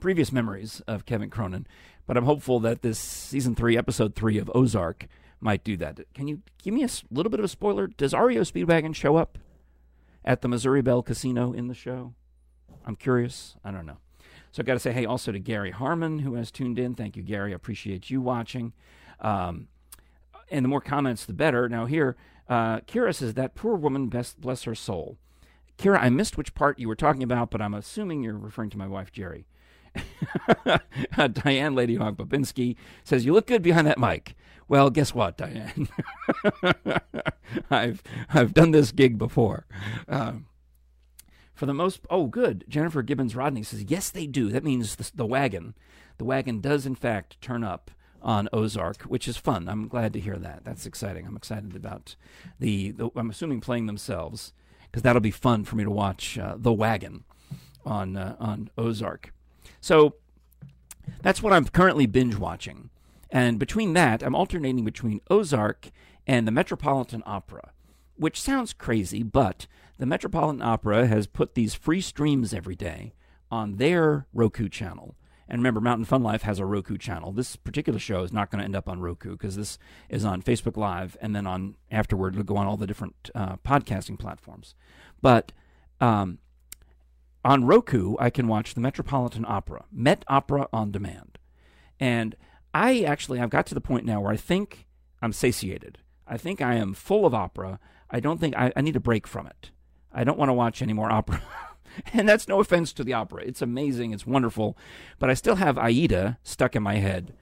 previous 0.00 0.32
memories 0.32 0.80
of 0.86 1.04
Kevin 1.04 1.30
Cronin. 1.30 1.66
But 2.06 2.16
I'm 2.16 2.24
hopeful 2.24 2.60
that 2.60 2.82
this 2.82 2.98
season 2.98 3.54
three, 3.54 3.76
episode 3.76 4.14
three 4.14 4.38
of 4.38 4.50
Ozark 4.54 5.06
might 5.40 5.64
do 5.64 5.76
that. 5.78 6.00
Can 6.14 6.28
you 6.28 6.42
give 6.62 6.72
me 6.72 6.84
a 6.84 6.88
little 7.10 7.30
bit 7.30 7.40
of 7.40 7.44
a 7.44 7.48
spoiler? 7.48 7.86
Does 7.88 8.14
REO 8.14 8.42
Speedwagon 8.42 8.94
show 8.94 9.16
up 9.16 9.38
at 10.24 10.40
the 10.40 10.48
Missouri 10.48 10.82
Belle 10.82 11.02
Casino 11.02 11.52
in 11.52 11.66
the 11.66 11.74
show? 11.74 12.14
I'm 12.86 12.96
curious. 12.96 13.56
I 13.64 13.70
don't 13.70 13.86
know. 13.86 13.98
So 14.52 14.62
I've 14.62 14.66
got 14.66 14.74
to 14.74 14.80
say 14.80 14.92
hey 14.92 15.04
also 15.04 15.32
to 15.32 15.38
Gary 15.38 15.72
Harmon, 15.72 16.20
who 16.20 16.34
has 16.34 16.50
tuned 16.50 16.78
in. 16.78 16.94
Thank 16.94 17.16
you, 17.16 17.22
Gary. 17.22 17.52
I 17.52 17.56
appreciate 17.56 18.08
you 18.08 18.20
watching. 18.20 18.72
Um, 19.20 19.68
and 20.50 20.64
the 20.64 20.68
more 20.68 20.80
comments, 20.80 21.24
the 21.24 21.32
better. 21.32 21.68
Now, 21.68 21.86
here, 21.86 22.16
uh, 22.48 22.80
Kira 22.80 23.14
says, 23.14 23.34
That 23.34 23.54
poor 23.54 23.74
woman, 23.74 24.08
best 24.08 24.40
bless 24.40 24.62
her 24.62 24.74
soul. 24.74 25.18
Kira, 25.78 25.98
I 26.00 26.08
missed 26.08 26.38
which 26.38 26.54
part 26.54 26.78
you 26.78 26.88
were 26.88 26.96
talking 26.96 27.22
about, 27.22 27.50
but 27.50 27.60
I'm 27.60 27.74
assuming 27.74 28.22
you're 28.22 28.38
referring 28.38 28.70
to 28.70 28.78
my 28.78 28.86
wife, 28.86 29.12
Jerry. 29.12 29.46
Diane 31.32 31.74
Lady 31.74 31.96
Hawk 31.96 32.16
Babinski 32.16 32.76
says, 33.04 33.24
You 33.24 33.32
look 33.32 33.46
good 33.46 33.62
behind 33.62 33.86
that 33.86 33.98
mic. 33.98 34.34
Well, 34.68 34.90
guess 34.90 35.14
what, 35.14 35.38
Diane? 35.38 35.88
I've, 37.70 38.02
I've 38.32 38.52
done 38.52 38.72
this 38.72 38.90
gig 38.90 39.16
before. 39.16 39.64
Um, 40.08 40.46
for 41.54 41.66
the 41.66 41.74
most, 41.74 42.00
oh, 42.10 42.26
good. 42.26 42.64
Jennifer 42.68 43.02
Gibbons 43.02 43.36
Rodney 43.36 43.62
says, 43.62 43.84
yes, 43.88 44.10
they 44.10 44.26
do. 44.26 44.50
That 44.50 44.64
means 44.64 44.96
the, 44.96 45.10
the 45.14 45.26
wagon, 45.26 45.74
the 46.18 46.24
wagon 46.24 46.60
does 46.60 46.84
in 46.84 46.94
fact 46.94 47.40
turn 47.40 47.64
up 47.64 47.90
on 48.20 48.48
Ozark, 48.52 49.02
which 49.02 49.28
is 49.28 49.36
fun. 49.36 49.68
I'm 49.68 49.88
glad 49.88 50.12
to 50.14 50.20
hear 50.20 50.36
that. 50.36 50.64
That's 50.64 50.84
exciting. 50.84 51.26
I'm 51.26 51.36
excited 51.36 51.76
about 51.76 52.16
the, 52.58 52.90
the 52.90 53.10
I'm 53.14 53.30
assuming 53.30 53.60
playing 53.60 53.86
themselves 53.86 54.52
because 54.90 55.02
that'll 55.02 55.20
be 55.20 55.30
fun 55.30 55.64
for 55.64 55.76
me 55.76 55.84
to 55.84 55.90
watch 55.90 56.38
uh, 56.38 56.56
the 56.58 56.72
wagon 56.72 57.24
on 57.84 58.16
uh, 58.16 58.36
on 58.40 58.68
Ozark. 58.76 59.32
So 59.80 60.16
that's 61.22 61.42
what 61.42 61.52
I'm 61.52 61.66
currently 61.66 62.06
binge 62.06 62.36
watching. 62.36 62.90
And 63.30 63.58
between 63.58 63.92
that, 63.94 64.22
I'm 64.22 64.34
alternating 64.34 64.84
between 64.84 65.20
Ozark 65.30 65.90
and 66.26 66.46
the 66.46 66.52
Metropolitan 66.52 67.22
Opera. 67.26 67.72
which 68.16 68.40
sounds 68.40 68.72
crazy, 68.72 69.22
but 69.22 69.66
the 69.98 70.06
Metropolitan 70.06 70.62
Opera 70.62 71.06
has 71.06 71.26
put 71.26 71.54
these 71.54 71.74
free 71.74 72.00
streams 72.00 72.52
every 72.52 72.74
day 72.76 73.14
on 73.50 73.76
their 73.76 74.26
Roku 74.32 74.68
channel. 74.68 75.14
And 75.48 75.60
remember, 75.60 75.80
Mountain 75.80 76.06
Fun 76.06 76.24
Life 76.24 76.42
has 76.42 76.58
a 76.58 76.66
Roku 76.66 76.98
channel. 76.98 77.30
This 77.30 77.54
particular 77.54 78.00
show 78.00 78.22
is 78.22 78.32
not 78.32 78.50
going 78.50 78.58
to 78.58 78.64
end 78.64 78.74
up 78.74 78.88
on 78.88 79.00
Roku 79.00 79.32
because 79.32 79.54
this 79.54 79.78
is 80.08 80.24
on 80.24 80.42
Facebook 80.42 80.76
Live, 80.76 81.16
and 81.20 81.36
then 81.36 81.46
on 81.46 81.76
afterward 81.90 82.34
it'll 82.34 82.44
go 82.44 82.56
on 82.56 82.66
all 82.66 82.76
the 82.76 82.86
different 82.86 83.30
uh, 83.34 83.56
podcasting 83.56 84.18
platforms. 84.18 84.74
But 85.22 85.52
um, 86.00 86.38
on 87.46 87.64
Roku, 87.64 88.16
I 88.18 88.28
can 88.28 88.48
watch 88.48 88.74
the 88.74 88.80
Metropolitan 88.80 89.44
Opera, 89.46 89.84
Met 89.92 90.24
Opera 90.26 90.68
on 90.72 90.90
demand, 90.90 91.38
and 92.00 92.34
I 92.74 93.02
actually 93.02 93.38
I've 93.38 93.50
got 93.50 93.66
to 93.66 93.74
the 93.74 93.80
point 93.80 94.04
now 94.04 94.20
where 94.20 94.32
I 94.32 94.36
think 94.36 94.88
I'm 95.22 95.32
satiated. 95.32 95.98
I 96.26 96.38
think 96.38 96.60
I 96.60 96.74
am 96.74 96.92
full 96.92 97.24
of 97.24 97.34
opera. 97.34 97.78
I 98.10 98.18
don't 98.18 98.40
think 98.40 98.56
I, 98.56 98.72
I 98.74 98.80
need 98.80 98.96
a 98.96 99.00
break 99.00 99.28
from 99.28 99.46
it. 99.46 99.70
I 100.12 100.24
don't 100.24 100.38
want 100.38 100.48
to 100.48 100.54
watch 100.54 100.82
any 100.82 100.92
more 100.92 101.10
opera. 101.10 101.40
and 102.12 102.28
that's 102.28 102.48
no 102.48 102.58
offense 102.58 102.92
to 102.94 103.04
the 103.04 103.12
opera. 103.12 103.44
It's 103.44 103.62
amazing, 103.62 104.12
it's 104.12 104.26
wonderful, 104.26 104.76
but 105.20 105.30
I 105.30 105.34
still 105.34 105.54
have 105.54 105.78
Aida 105.78 106.38
stuck 106.42 106.74
in 106.74 106.82
my 106.82 106.96
head. 106.96 107.32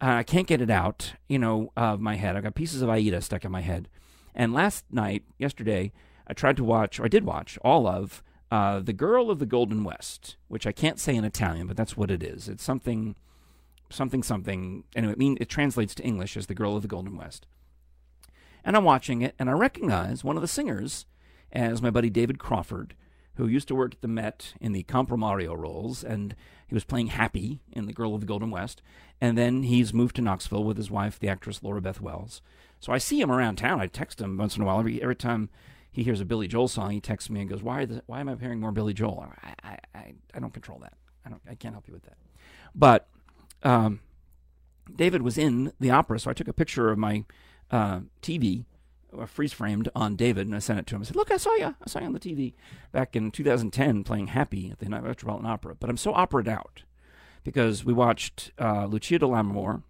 Uh, 0.00 0.14
I 0.14 0.22
can't 0.22 0.46
get 0.46 0.62
it 0.62 0.70
out, 0.70 1.14
you 1.28 1.40
know, 1.40 1.72
of 1.76 2.00
my 2.00 2.14
head. 2.14 2.36
I've 2.36 2.44
got 2.44 2.54
pieces 2.54 2.82
of 2.82 2.88
Aida 2.88 3.20
stuck 3.20 3.44
in 3.44 3.50
my 3.50 3.62
head. 3.62 3.88
And 4.32 4.54
last 4.54 4.84
night, 4.92 5.24
yesterday, 5.38 5.90
I 6.28 6.34
tried 6.34 6.56
to 6.58 6.64
watch, 6.64 7.00
or 7.00 7.06
I 7.06 7.08
did 7.08 7.24
watch, 7.24 7.58
all 7.64 7.88
of 7.88 8.22
uh, 8.50 8.80
The 8.80 8.92
Girl 8.92 9.30
of 9.30 9.38
the 9.38 9.46
Golden 9.46 9.84
West, 9.84 10.36
which 10.48 10.66
I 10.66 10.72
can't 10.72 10.98
say 10.98 11.14
in 11.14 11.24
Italian, 11.24 11.66
but 11.66 11.76
that's 11.76 11.96
what 11.96 12.10
it 12.10 12.22
is. 12.22 12.48
It's 12.48 12.64
something, 12.64 13.14
something, 13.90 14.22
something. 14.22 14.84
Anyway, 14.96 15.12
it, 15.12 15.18
mean, 15.18 15.38
it 15.40 15.48
translates 15.48 15.94
to 15.96 16.04
English 16.04 16.36
as 16.36 16.46
The 16.46 16.54
Girl 16.54 16.76
of 16.76 16.82
the 16.82 16.88
Golden 16.88 17.16
West. 17.16 17.46
And 18.64 18.76
I'm 18.76 18.84
watching 18.84 19.22
it, 19.22 19.34
and 19.38 19.48
I 19.48 19.54
recognize 19.54 20.24
one 20.24 20.36
of 20.36 20.42
the 20.42 20.48
singers 20.48 21.06
as 21.52 21.82
my 21.82 21.90
buddy 21.90 22.10
David 22.10 22.38
Crawford, 22.38 22.94
who 23.36 23.46
used 23.46 23.68
to 23.68 23.74
work 23.74 23.94
at 23.94 24.00
the 24.02 24.08
Met 24.08 24.54
in 24.60 24.72
the 24.72 24.82
comprimario 24.82 25.54
roles, 25.54 26.04
and 26.04 26.34
he 26.66 26.74
was 26.74 26.84
playing 26.84 27.08
Happy 27.08 27.60
in 27.72 27.86
The 27.86 27.92
Girl 27.92 28.14
of 28.14 28.20
the 28.20 28.26
Golden 28.26 28.50
West. 28.50 28.82
And 29.20 29.38
then 29.38 29.62
he's 29.62 29.94
moved 29.94 30.16
to 30.16 30.22
Knoxville 30.22 30.64
with 30.64 30.76
his 30.76 30.90
wife, 30.90 31.18
the 31.18 31.28
actress 31.28 31.62
Laura 31.62 31.80
Beth 31.80 32.00
Wells. 32.00 32.42
So 32.80 32.92
I 32.92 32.98
see 32.98 33.20
him 33.20 33.30
around 33.30 33.56
town. 33.56 33.80
I 33.80 33.86
text 33.86 34.20
him 34.20 34.36
once 34.36 34.56
in 34.56 34.62
a 34.62 34.66
while. 34.66 34.78
Every, 34.78 35.02
every 35.02 35.16
time 35.16 35.50
he 35.92 36.02
hears 36.02 36.20
a 36.20 36.24
Billy 36.24 36.46
Joel 36.46 36.68
song, 36.68 36.90
he 36.90 37.00
texts 37.00 37.30
me 37.30 37.40
and 37.40 37.50
goes, 37.50 37.62
"Why? 37.62 37.84
The, 37.84 38.02
why 38.06 38.20
am 38.20 38.28
I 38.28 38.36
hearing 38.36 38.60
more 38.60 38.72
Billy 38.72 38.94
Joel? 38.94 39.32
I, 39.42 39.54
I, 39.94 40.14
I, 40.34 40.38
don't 40.38 40.52
control 40.52 40.78
that. 40.80 40.94
I 41.24 41.30
don't. 41.30 41.42
I 41.48 41.54
can't 41.54 41.74
help 41.74 41.88
you 41.88 41.94
with 41.94 42.04
that." 42.04 42.16
But 42.74 43.08
um, 43.62 44.00
David 44.94 45.22
was 45.22 45.36
in 45.36 45.72
the 45.80 45.90
opera, 45.90 46.20
so 46.20 46.30
I 46.30 46.34
took 46.34 46.48
a 46.48 46.52
picture 46.52 46.90
of 46.90 46.98
my 46.98 47.24
uh, 47.70 48.00
TV 48.22 48.64
uh, 49.18 49.26
freeze 49.26 49.52
framed 49.52 49.88
on 49.94 50.16
David, 50.16 50.46
and 50.46 50.54
I 50.54 50.60
sent 50.60 50.78
it 50.78 50.86
to 50.88 50.94
him. 50.94 51.02
I 51.02 51.04
said, 51.04 51.16
"Look, 51.16 51.30
I 51.30 51.36
saw 51.36 51.54
you. 51.56 51.66
I 51.66 51.88
saw 51.88 52.00
you 52.00 52.06
on 52.06 52.12
the 52.12 52.20
TV 52.20 52.54
back 52.92 53.16
in 53.16 53.30
2010 53.30 54.04
playing 54.04 54.28
Happy 54.28 54.70
at 54.70 54.78
the 54.78 54.88
Metropolitan 54.88 55.46
Opera." 55.46 55.74
But 55.74 55.90
I'm 55.90 55.96
so 55.96 56.12
operaed 56.12 56.48
out 56.48 56.84
because 57.42 57.84
we 57.84 57.92
watched 57.92 58.52
uh, 58.58 58.86
Lucia 58.86 59.18
de 59.18 59.26
Lammermoor, 59.26 59.82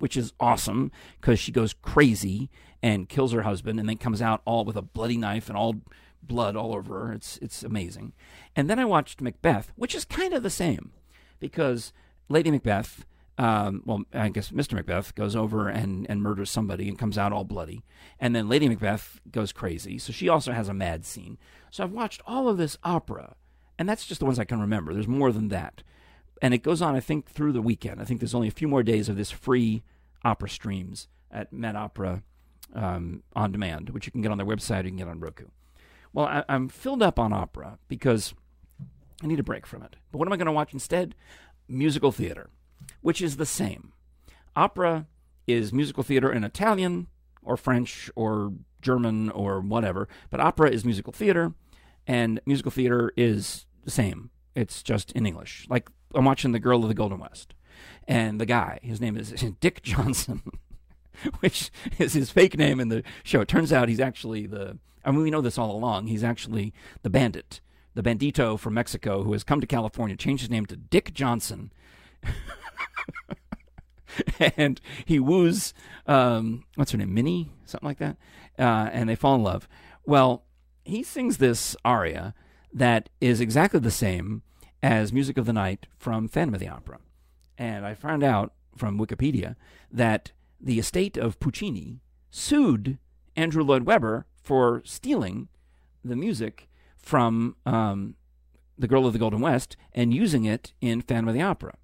which 0.00 0.16
is 0.16 0.32
awesome 0.40 0.90
because 1.20 1.38
she 1.38 1.52
goes 1.52 1.74
crazy 1.74 2.50
and 2.82 3.08
kills 3.08 3.32
her 3.32 3.42
husband, 3.42 3.78
and 3.78 3.88
then 3.88 3.98
comes 3.98 4.22
out 4.22 4.40
all 4.44 4.64
with 4.64 4.76
a 4.76 4.82
bloody 4.82 5.16
knife 5.16 5.48
and 5.48 5.56
all 5.56 5.76
blood 6.22 6.56
all 6.56 6.74
over 6.74 7.06
her. 7.06 7.12
It's 7.12 7.38
it's 7.42 7.62
amazing. 7.62 8.12
And 8.56 8.68
then 8.68 8.78
I 8.78 8.84
watched 8.84 9.20
Macbeth, 9.20 9.72
which 9.76 9.94
is 9.94 10.04
kind 10.04 10.32
of 10.32 10.42
the 10.42 10.50
same 10.50 10.92
because 11.38 11.92
Lady 12.28 12.50
Macbeth 12.50 13.04
um, 13.40 13.82
well, 13.86 14.02
I 14.12 14.28
guess 14.28 14.50
Mr. 14.50 14.74
Macbeth 14.74 15.14
goes 15.14 15.34
over 15.34 15.66
and, 15.66 16.06
and 16.10 16.20
murders 16.20 16.50
somebody 16.50 16.90
and 16.90 16.98
comes 16.98 17.16
out 17.16 17.32
all 17.32 17.44
bloody. 17.44 17.82
And 18.18 18.36
then 18.36 18.50
Lady 18.50 18.68
Macbeth 18.68 19.18
goes 19.32 19.50
crazy. 19.50 19.96
So 19.98 20.12
she 20.12 20.28
also 20.28 20.52
has 20.52 20.68
a 20.68 20.74
mad 20.74 21.06
scene. 21.06 21.38
So 21.70 21.82
I've 21.82 21.90
watched 21.90 22.20
all 22.26 22.50
of 22.50 22.58
this 22.58 22.76
opera, 22.84 23.36
and 23.78 23.88
that's 23.88 24.04
just 24.04 24.20
the 24.20 24.26
ones 24.26 24.38
I 24.38 24.44
can 24.44 24.60
remember. 24.60 24.92
There's 24.92 25.08
more 25.08 25.32
than 25.32 25.48
that. 25.48 25.82
And 26.42 26.52
it 26.52 26.62
goes 26.62 26.82
on, 26.82 26.94
I 26.94 27.00
think, 27.00 27.30
through 27.30 27.52
the 27.52 27.62
weekend. 27.62 27.98
I 27.98 28.04
think 28.04 28.20
there's 28.20 28.34
only 28.34 28.48
a 28.48 28.52
few 28.52 28.68
more 28.68 28.82
days 28.82 29.08
of 29.08 29.16
this 29.16 29.30
free 29.30 29.82
opera 30.24 30.48
streams 30.48 31.08
at 31.30 31.52
Met 31.52 31.76
Opera 31.76 32.22
um, 32.74 33.22
on 33.34 33.52
demand, 33.52 33.90
which 33.90 34.06
you 34.06 34.12
can 34.12 34.22
get 34.22 34.30
on 34.30 34.38
their 34.38 34.46
website, 34.46 34.84
you 34.84 34.90
can 34.90 34.98
get 34.98 35.08
on 35.08 35.20
Roku. 35.20 35.46
Well, 36.12 36.26
I, 36.26 36.44
I'm 36.48 36.68
filled 36.68 37.02
up 37.02 37.18
on 37.18 37.32
opera 37.32 37.78
because 37.88 38.34
I 39.22 39.26
need 39.26 39.40
a 39.40 39.44
break 39.44 39.66
from 39.66 39.82
it. 39.82 39.96
But 40.10 40.18
what 40.18 40.28
am 40.28 40.32
I 40.32 40.36
going 40.36 40.46
to 40.46 40.52
watch 40.52 40.72
instead? 40.72 41.14
Musical 41.68 42.10
theater 42.10 42.50
which 43.00 43.22
is 43.22 43.36
the 43.36 43.46
same. 43.46 43.92
Opera 44.56 45.06
is 45.46 45.72
musical 45.72 46.02
theater 46.02 46.32
in 46.32 46.44
Italian 46.44 47.08
or 47.42 47.56
French 47.56 48.10
or 48.14 48.52
German 48.82 49.30
or 49.30 49.60
whatever, 49.60 50.08
but 50.30 50.40
opera 50.40 50.70
is 50.70 50.84
musical 50.84 51.12
theater, 51.12 51.52
and 52.06 52.40
musical 52.46 52.70
theater 52.70 53.12
is 53.16 53.66
the 53.84 53.90
same. 53.90 54.30
It's 54.54 54.82
just 54.82 55.12
in 55.12 55.26
English. 55.26 55.66
Like 55.68 55.88
I'm 56.14 56.24
watching 56.24 56.52
The 56.52 56.58
Girl 56.58 56.82
of 56.82 56.88
the 56.88 56.94
Golden 56.94 57.20
West, 57.20 57.54
and 58.06 58.40
the 58.40 58.46
guy, 58.46 58.78
his 58.82 59.00
name 59.00 59.16
is 59.16 59.30
Dick 59.60 59.82
Johnson, 59.82 60.42
which 61.40 61.70
is 61.98 62.14
his 62.14 62.30
fake 62.30 62.56
name 62.56 62.80
in 62.80 62.88
the 62.88 63.02
show. 63.22 63.40
It 63.40 63.48
turns 63.48 63.72
out 63.72 63.88
he's 63.88 64.00
actually 64.00 64.46
the. 64.46 64.78
I 65.04 65.10
mean, 65.10 65.22
we 65.22 65.30
know 65.30 65.40
this 65.40 65.58
all 65.58 65.74
along. 65.74 66.08
He's 66.08 66.24
actually 66.24 66.74
the 67.02 67.10
bandit, 67.10 67.60
the 67.94 68.02
bandito 68.02 68.58
from 68.58 68.74
Mexico 68.74 69.22
who 69.22 69.32
has 69.32 69.42
come 69.42 69.60
to 69.60 69.66
California, 69.66 70.16
changed 70.16 70.42
his 70.42 70.50
name 70.50 70.66
to 70.66 70.76
Dick 70.76 71.14
Johnson. 71.14 71.72
and 74.56 74.80
he 75.04 75.18
woos 75.18 75.72
um, 76.06 76.64
what's 76.74 76.92
her 76.92 76.98
name, 76.98 77.14
Minnie, 77.14 77.52
something 77.64 77.88
like 77.88 77.98
that, 77.98 78.16
uh, 78.58 78.90
and 78.92 79.08
they 79.08 79.14
fall 79.14 79.36
in 79.36 79.42
love. 79.42 79.68
Well, 80.04 80.44
he 80.84 81.02
sings 81.02 81.36
this 81.36 81.76
aria 81.84 82.34
that 82.72 83.08
is 83.20 83.40
exactly 83.40 83.80
the 83.80 83.90
same 83.90 84.42
as 84.82 85.12
"Music 85.12 85.38
of 85.38 85.46
the 85.46 85.52
Night" 85.52 85.86
from 85.98 86.28
Phantom 86.28 86.54
of 86.54 86.60
the 86.60 86.68
Opera, 86.68 86.98
and 87.60 87.84
I 87.84 87.92
found 87.92 88.24
out 88.24 88.54
from 88.74 88.98
Wikipedia 88.98 89.54
that 89.92 90.32
the 90.58 90.78
estate 90.78 91.18
of 91.18 91.38
Puccini 91.38 92.00
sued 92.30 92.98
Andrew 93.36 93.62
Lloyd 93.62 93.84
Webber 93.84 94.24
for 94.42 94.82
stealing 94.84 95.48
the 96.02 96.16
music 96.16 96.68
from 96.96 97.56
um, 97.66 98.16
"The 98.78 98.88
Girl 98.88 99.06
of 99.06 99.12
the 99.12 99.18
Golden 99.18 99.40
West" 99.40 99.76
and 99.92 100.14
using 100.14 100.46
it 100.46 100.72
in 100.80 101.02
Phantom 101.02 101.28
of 101.28 101.34
the 101.34 101.42
Opera. 101.42 101.74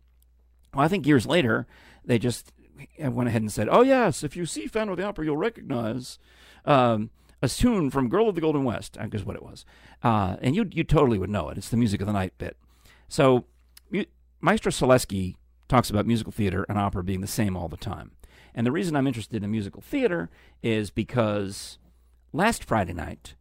Well, 0.74 0.84
I 0.84 0.88
think 0.88 1.06
years 1.06 1.26
later, 1.26 1.66
they 2.04 2.18
just 2.18 2.52
went 2.98 3.28
ahead 3.28 3.42
and 3.42 3.52
said, 3.52 3.68
"Oh 3.70 3.82
yes, 3.82 4.24
if 4.24 4.34
you 4.34 4.46
see 4.46 4.66
Phantom 4.66 4.92
of 4.92 4.98
the 4.98 5.04
Opera, 5.04 5.26
you'll 5.26 5.36
recognize 5.36 6.18
um, 6.64 7.10
a 7.42 7.48
tune 7.48 7.90
from 7.90 8.08
Girl 8.08 8.30
of 8.30 8.34
the 8.34 8.40
Golden 8.40 8.64
West." 8.64 8.96
I 8.98 9.08
guess 9.08 9.26
what 9.26 9.36
it 9.36 9.42
was, 9.42 9.66
uh, 10.02 10.36
and 10.40 10.56
you 10.56 10.66
you 10.72 10.84
totally 10.84 11.18
would 11.18 11.30
know 11.30 11.50
it. 11.50 11.58
It's 11.58 11.68
the 11.68 11.76
music 11.76 12.00
of 12.00 12.06
the 12.06 12.14
night 12.14 12.32
bit. 12.38 12.56
So, 13.08 13.44
Maestro 14.40 14.72
Salesky 14.72 15.36
talks 15.68 15.90
about 15.90 16.06
musical 16.06 16.32
theater 16.32 16.64
and 16.68 16.78
opera 16.78 17.02
being 17.02 17.20
the 17.20 17.26
same 17.26 17.56
all 17.56 17.68
the 17.68 17.76
time. 17.76 18.12
And 18.54 18.66
the 18.66 18.72
reason 18.72 18.96
I'm 18.96 19.06
interested 19.06 19.44
in 19.44 19.50
musical 19.50 19.82
theater 19.82 20.30
is 20.62 20.90
because 20.90 21.78
last 22.32 22.64
Friday 22.64 22.94
night, 22.94 23.34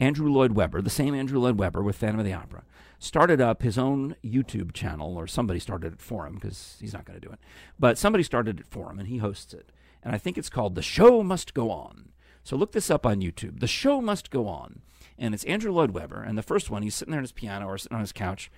Andrew 0.00 0.30
Lloyd 0.30 0.52
Webber, 0.52 0.80
the 0.80 0.90
same 0.90 1.14
Andrew 1.14 1.38
Lloyd 1.38 1.58
Webber 1.58 1.82
with 1.82 1.96
Phantom 1.96 2.20
of 2.20 2.26
the 2.26 2.32
Opera, 2.32 2.64
started 2.98 3.40
up 3.40 3.62
his 3.62 3.78
own 3.78 4.16
YouTube 4.24 4.72
channel, 4.72 5.16
or 5.16 5.26
somebody 5.26 5.60
started 5.60 5.94
it 5.94 6.00
for 6.00 6.26
him 6.26 6.34
because 6.34 6.76
he's 6.80 6.92
not 6.92 7.04
going 7.04 7.18
to 7.18 7.26
do 7.26 7.32
it. 7.32 7.38
But 7.78 7.98
somebody 7.98 8.24
started 8.24 8.60
it 8.60 8.66
for 8.68 8.90
him, 8.90 8.98
and 8.98 9.08
he 9.08 9.18
hosts 9.18 9.54
it. 9.54 9.70
And 10.02 10.14
I 10.14 10.18
think 10.18 10.38
it's 10.38 10.50
called 10.50 10.74
The 10.74 10.82
Show 10.82 11.22
Must 11.22 11.54
Go 11.54 11.70
On. 11.70 12.10
So 12.44 12.56
look 12.56 12.72
this 12.72 12.90
up 12.90 13.04
on 13.04 13.20
YouTube. 13.20 13.60
The 13.60 13.66
Show 13.66 14.00
Must 14.00 14.30
Go 14.30 14.46
On. 14.48 14.82
And 15.18 15.34
it's 15.34 15.44
Andrew 15.44 15.72
Lloyd 15.72 15.90
Webber. 15.90 16.22
And 16.22 16.38
the 16.38 16.42
first 16.42 16.70
one, 16.70 16.82
he's 16.82 16.94
sitting 16.94 17.12
there 17.12 17.18
on 17.18 17.24
his 17.24 17.32
piano 17.32 17.66
or 17.66 17.76
sitting 17.76 17.96
on 17.96 18.02
his 18.02 18.12
couch. 18.12 18.50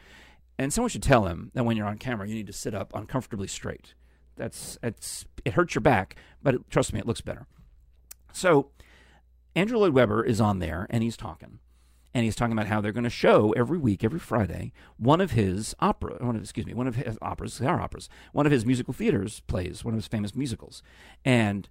And 0.60 0.74
someone 0.74 0.90
should 0.90 1.02
tell 1.02 1.24
him 1.24 1.50
that 1.54 1.64
when 1.64 1.78
you're 1.78 1.86
on 1.86 1.96
camera, 1.96 2.28
you 2.28 2.34
need 2.34 2.46
to 2.46 2.52
sit 2.52 2.74
up 2.74 2.92
uncomfortably 2.94 3.48
straight. 3.48 3.94
That's 4.36 4.76
it's 4.82 5.24
it 5.42 5.54
hurts 5.54 5.74
your 5.74 5.80
back, 5.80 6.16
but 6.42 6.54
it, 6.54 6.70
trust 6.70 6.92
me, 6.92 7.00
it 7.00 7.06
looks 7.06 7.22
better. 7.22 7.46
So 8.34 8.68
Andrew 9.56 9.78
Lloyd 9.78 9.94
Webber 9.94 10.22
is 10.22 10.38
on 10.38 10.58
there 10.58 10.86
and 10.90 11.02
he's 11.02 11.16
talking 11.16 11.60
and 12.12 12.24
he's 12.26 12.36
talking 12.36 12.52
about 12.52 12.66
how 12.66 12.82
they're 12.82 12.92
going 12.92 13.04
to 13.04 13.10
show 13.10 13.52
every 13.52 13.78
week, 13.78 14.04
every 14.04 14.18
Friday, 14.18 14.74
one 14.98 15.22
of 15.22 15.30
his 15.30 15.74
opera, 15.80 16.18
one 16.20 16.36
of 16.36 16.42
excuse 16.42 16.66
me, 16.66 16.74
one 16.74 16.86
of 16.86 16.96
his 16.96 17.16
operas, 17.22 17.58
are 17.62 17.80
operas, 17.80 18.10
one 18.34 18.44
of 18.44 18.52
his 18.52 18.66
musical 18.66 18.92
theaters 18.92 19.40
plays, 19.46 19.82
one 19.82 19.94
of 19.94 19.98
his 19.98 20.08
famous 20.08 20.34
musicals, 20.34 20.82
and 21.24 21.70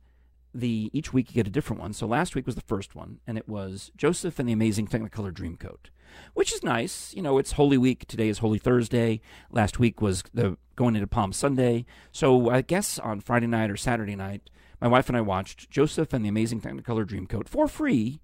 the 0.51 0.89
each 0.93 1.13
week 1.13 1.29
you 1.29 1.35
get 1.35 1.47
a 1.47 1.51
different 1.51 1.79
one. 1.79 1.93
So 1.93 2.07
last 2.07 2.33
week 2.33 2.47
was 2.47 2.55
the 2.55 2.61
first 2.61 2.95
one, 2.95 3.19
and 3.27 3.37
it 3.37 3.47
was 3.47 3.91
Joseph 3.95 4.39
and 4.39 4.49
the 4.49 4.53
Amazing 4.53 4.87
Technicolor 4.87 5.31
Dreamcoat, 5.31 5.91
which 6.33 6.53
is 6.53 6.63
nice. 6.63 7.13
You 7.15 7.21
know, 7.21 7.37
it's 7.37 7.53
Holy 7.53 7.77
Week. 7.77 8.05
Today 8.07 8.29
is 8.29 8.39
Holy 8.39 8.59
Thursday. 8.59 9.21
Last 9.51 9.79
week 9.79 10.01
was 10.01 10.23
the 10.33 10.57
going 10.75 10.95
into 10.95 11.07
Palm 11.07 11.33
Sunday. 11.33 11.85
So 12.11 12.49
I 12.49 12.61
guess 12.61 12.97
on 12.99 13.19
Friday 13.19 13.47
night 13.47 13.69
or 13.69 13.77
Saturday 13.77 14.15
night, 14.15 14.49
my 14.81 14.87
wife 14.87 15.09
and 15.09 15.17
I 15.17 15.21
watched 15.21 15.69
Joseph 15.69 16.13
and 16.13 16.23
the 16.23 16.29
Amazing 16.29 16.61
Technicolor 16.61 17.05
Dreamcoat 17.05 17.49
for 17.49 17.67
free 17.67 18.21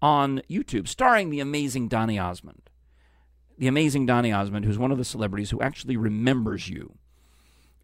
on 0.00 0.40
YouTube, 0.48 0.86
starring 0.86 1.30
the 1.30 1.40
amazing 1.40 1.88
Donny 1.88 2.18
Osmond. 2.18 2.70
The 3.58 3.66
amazing 3.66 4.06
Donny 4.06 4.32
Osmond, 4.32 4.66
who's 4.66 4.78
one 4.78 4.92
of 4.92 4.98
the 4.98 5.04
celebrities 5.04 5.50
who 5.50 5.60
actually 5.60 5.96
remembers 5.96 6.68
you. 6.68 6.94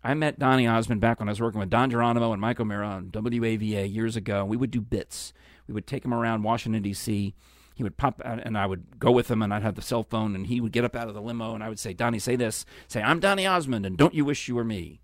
I 0.05 0.15
met 0.15 0.39
Donny 0.39 0.67
Osmond 0.67 1.01
back 1.01 1.21
when 1.21 1.29
I 1.29 1.33
was 1.33 1.41
working 1.41 1.61
with 1.61 1.71
Don 1.71 1.91
Geronimo 1.91 2.33
and 2.33 2.41
Mike 2.41 2.61
O'Meara 2.61 2.89
on 2.89 3.11
WAVA 3.11 3.93
years 3.93 4.17
ago. 4.17 4.45
We 4.45 4.57
would 4.57 4.71
do 4.71 4.81
bits. 4.81 5.33
We 5.67 5.75
would 5.75 5.87
take 5.87 6.05
him 6.05 6.13
around 6.13 6.43
Washington, 6.43 6.83
D.C. 6.83 7.35
He 7.75 7.83
would 7.83 7.97
pop 7.97 8.21
out, 8.25 8.41
and 8.45 8.57
I 8.57 8.67
would 8.67 8.99
go 8.99 9.11
with 9.11 9.31
him, 9.31 9.43
and 9.43 9.53
I'd 9.53 9.63
have 9.63 9.75
the 9.75 9.83
cell 9.83 10.03
phone, 10.03 10.35
and 10.35 10.47
he 10.47 10.61
would 10.61 10.73
get 10.73 10.85
up 10.85 10.97
out 10.97 11.09
of 11.09 11.15
the 11.15 11.23
limo, 11.23 11.55
and 11.55 11.65
I 11.65 11.69
would 11.69 11.79
say, 11.79 11.93
Donny, 11.93 12.19
say 12.19 12.37
this. 12.37 12.65
Say, 12.89 13.03
I'm 13.03 13.21
Donny 13.21 13.47
Osmond, 13.47 13.87
and 13.87 13.97
don't 13.97 14.15
you 14.15 14.25
wish 14.25 14.49
you 14.49 14.55
were 14.55 14.65
me? 14.65 15.01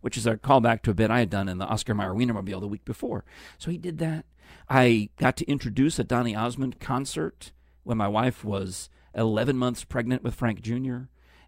Which 0.00 0.16
is 0.16 0.26
a 0.26 0.36
callback 0.36 0.82
to 0.82 0.90
a 0.90 0.94
bit 0.94 1.10
I 1.10 1.20
had 1.20 1.30
done 1.30 1.48
in 1.48 1.58
the 1.58 1.66
Oscar 1.66 1.94
Mayer 1.94 2.12
Wienermobile 2.12 2.60
the 2.60 2.68
week 2.68 2.84
before. 2.84 3.24
So 3.58 3.70
he 3.70 3.78
did 3.78 3.98
that. 3.98 4.26
I 4.68 5.10
got 5.16 5.36
to 5.36 5.50
introduce 5.50 5.98
a 5.98 6.04
Donny 6.04 6.34
Osmond 6.34 6.80
concert 6.80 7.52
when 7.84 7.98
my 7.98 8.08
wife 8.08 8.44
was 8.44 8.90
11 9.14 9.56
months 9.56 9.84
pregnant 9.84 10.22
with 10.22 10.34
Frank 10.34 10.62
Jr. 10.62 11.02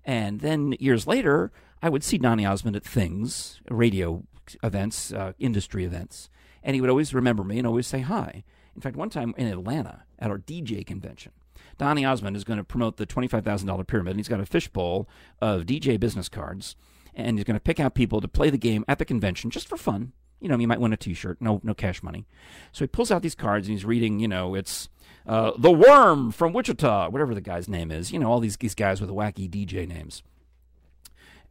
And 0.04 0.40
then 0.40 0.74
years 0.78 1.06
later, 1.06 1.50
I 1.82 1.88
would 1.88 2.04
see 2.04 2.18
Donny 2.18 2.46
Osmond 2.46 2.76
at 2.76 2.84
things, 2.84 3.60
radio 3.70 4.24
events, 4.62 5.12
uh, 5.12 5.32
industry 5.38 5.84
events, 5.84 6.28
and 6.62 6.74
he 6.74 6.80
would 6.80 6.90
always 6.90 7.14
remember 7.14 7.44
me 7.44 7.58
and 7.58 7.66
always 7.66 7.86
say 7.86 8.00
hi. 8.00 8.44
In 8.74 8.80
fact, 8.80 8.96
one 8.96 9.10
time 9.10 9.34
in 9.36 9.46
Atlanta 9.46 10.04
at 10.18 10.30
our 10.30 10.38
DJ 10.38 10.86
convention, 10.86 11.32
Donny 11.78 12.04
Osmond 12.04 12.36
is 12.36 12.44
going 12.44 12.56
to 12.58 12.64
promote 12.64 12.96
the 12.96 13.06
$25,000 13.06 13.86
pyramid, 13.86 14.12
and 14.12 14.20
he's 14.20 14.28
got 14.28 14.40
a 14.40 14.46
fishbowl 14.46 15.08
of 15.40 15.62
DJ 15.62 15.98
business 15.98 16.28
cards, 16.28 16.76
and 17.14 17.38
he's 17.38 17.44
going 17.44 17.56
to 17.56 17.60
pick 17.60 17.80
out 17.80 17.94
people 17.94 18.20
to 18.20 18.28
play 18.28 18.50
the 18.50 18.58
game 18.58 18.84
at 18.88 18.98
the 18.98 19.04
convention 19.04 19.50
just 19.50 19.68
for 19.68 19.76
fun. 19.76 20.12
You 20.40 20.48
know, 20.48 20.58
you 20.58 20.68
might 20.68 20.80
win 20.80 20.92
a 20.92 20.96
T-shirt, 20.96 21.38
no, 21.40 21.60
no 21.62 21.72
cash 21.72 22.02
money. 22.02 22.26
So 22.72 22.84
he 22.84 22.88
pulls 22.88 23.10
out 23.10 23.22
these 23.22 23.34
cards 23.34 23.66
and 23.66 23.76
he's 23.76 23.84
reading. 23.84 24.18
You 24.18 24.28
know, 24.28 24.54
it's 24.54 24.90
uh, 25.26 25.52
the 25.56 25.70
Worm 25.70 26.32
from 26.32 26.52
Wichita, 26.52 27.08
whatever 27.08 27.34
the 27.34 27.40
guy's 27.40 27.68
name 27.68 27.90
is. 27.90 28.12
You 28.12 28.18
know, 28.18 28.30
all 28.30 28.40
these 28.40 28.56
these 28.56 28.74
guys 28.74 29.00
with 29.00 29.08
wacky 29.08 29.48
DJ 29.48 29.88
names. 29.88 30.22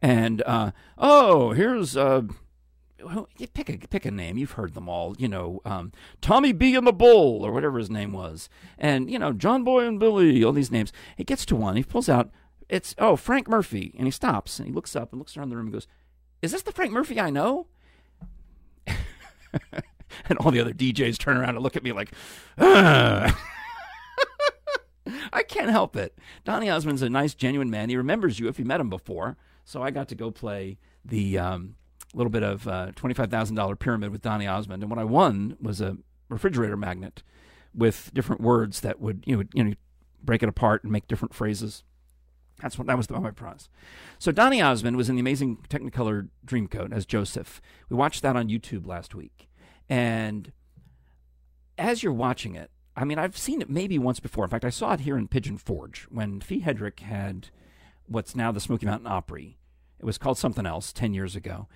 And 0.00 0.42
uh, 0.46 0.70
oh, 0.96 1.52
here's 1.52 1.96
uh, 1.96 2.22
pick 3.52 3.68
a 3.68 3.78
pick 3.88 4.04
a 4.04 4.10
name. 4.10 4.36
You've 4.38 4.52
heard 4.52 4.74
them 4.74 4.88
all. 4.88 5.14
You 5.18 5.28
know, 5.28 5.60
um, 5.64 5.92
Tommy 6.20 6.52
B 6.52 6.74
and 6.74 6.86
the 6.86 6.92
Bull 6.92 7.44
or 7.44 7.52
whatever 7.52 7.78
his 7.78 7.90
name 7.90 8.12
was, 8.12 8.48
and 8.78 9.10
you 9.10 9.18
know 9.18 9.32
John 9.32 9.64
Boy 9.64 9.86
and 9.86 9.98
Billy. 9.98 10.42
All 10.42 10.52
these 10.52 10.70
names. 10.70 10.92
He 11.16 11.24
gets 11.24 11.44
to 11.46 11.56
one. 11.56 11.76
He 11.76 11.82
pulls 11.82 12.08
out. 12.08 12.30
It's 12.68 12.94
oh 12.98 13.16
Frank 13.16 13.48
Murphy, 13.48 13.94
and 13.98 14.06
he 14.06 14.10
stops 14.10 14.58
and 14.58 14.68
he 14.68 14.74
looks 14.74 14.96
up 14.96 15.12
and 15.12 15.20
looks 15.20 15.36
around 15.36 15.50
the 15.50 15.56
room 15.56 15.66
and 15.66 15.72
goes, 15.72 15.86
"Is 16.42 16.52
this 16.52 16.62
the 16.62 16.72
Frank 16.72 16.92
Murphy 16.92 17.20
I 17.20 17.30
know?" 17.30 17.66
and 20.28 20.38
all 20.38 20.50
the 20.50 20.60
other 20.60 20.72
DJs 20.72 21.18
turn 21.18 21.36
around 21.36 21.56
and 21.56 21.62
look 21.62 21.76
at 21.76 21.82
me 21.82 21.92
like, 21.92 22.12
I 22.58 23.32
can't 25.48 25.70
help 25.70 25.96
it. 25.96 26.16
Donny 26.44 26.70
Osmond's 26.70 27.02
a 27.02 27.10
nice, 27.10 27.34
genuine 27.34 27.70
man. 27.70 27.88
He 27.88 27.96
remembers 27.96 28.38
you 28.38 28.48
if 28.48 28.58
you 28.58 28.64
met 28.64 28.80
him 28.80 28.90
before. 28.90 29.36
So 29.64 29.82
I 29.82 29.90
got 29.90 30.08
to 30.08 30.14
go 30.14 30.30
play 30.30 30.78
the 31.04 31.38
um, 31.38 31.76
little 32.16 32.30
bit 32.30 32.42
of 32.42 32.66
uh, 32.68 32.92
$25,000 32.96 33.78
pyramid 33.78 34.10
with 34.10 34.22
Donny 34.22 34.46
Osmond. 34.46 34.82
And 34.82 34.90
what 34.90 34.98
I 34.98 35.04
won 35.04 35.56
was 35.60 35.80
a 35.80 35.96
refrigerator 36.28 36.76
magnet 36.76 37.22
with 37.74 38.10
different 38.14 38.40
words 38.40 38.80
that 38.80 39.00
would, 39.00 39.24
you 39.26 39.36
know, 39.36 39.44
you 39.52 39.64
know 39.64 39.74
break 40.22 40.42
it 40.42 40.48
apart 40.48 40.82
and 40.82 40.92
make 40.92 41.06
different 41.06 41.34
phrases. 41.34 41.84
That's 42.62 42.78
what 42.78 42.86
that 42.86 42.96
was 42.96 43.08
the, 43.08 43.18
my 43.18 43.30
prize. 43.30 43.68
So 44.18 44.32
Donny 44.32 44.62
Osmond 44.62 44.96
was 44.96 45.08
in 45.08 45.16
the 45.16 45.20
amazing 45.20 45.58
Technicolor 45.68 46.28
Dreamcoat 46.46 46.92
as 46.92 47.04
Joseph. 47.04 47.60
We 47.88 47.96
watched 47.96 48.22
that 48.22 48.36
on 48.36 48.48
YouTube 48.48 48.86
last 48.86 49.14
week, 49.14 49.48
and 49.88 50.52
as 51.76 52.02
you're 52.02 52.12
watching 52.12 52.54
it, 52.54 52.70
I 52.96 53.04
mean, 53.04 53.18
I've 53.18 53.36
seen 53.36 53.60
it 53.60 53.68
maybe 53.68 53.98
once 53.98 54.20
before. 54.20 54.44
In 54.44 54.50
fact, 54.50 54.64
I 54.64 54.70
saw 54.70 54.92
it 54.92 55.00
here 55.00 55.18
in 55.18 55.28
Pigeon 55.28 55.58
Forge 55.58 56.06
when 56.10 56.40
Fee 56.40 56.62
Hedrick 56.62 57.00
had 57.00 57.48
what's 58.06 58.36
now 58.36 58.52
the 58.52 58.60
Smoky 58.60 58.86
Mountain 58.86 59.08
Opry. 59.08 59.58
It 59.98 60.04
was 60.04 60.18
called 60.18 60.38
something 60.38 60.66
else 60.66 60.92
10 60.92 61.12
years 61.12 61.34
ago. 61.34 61.66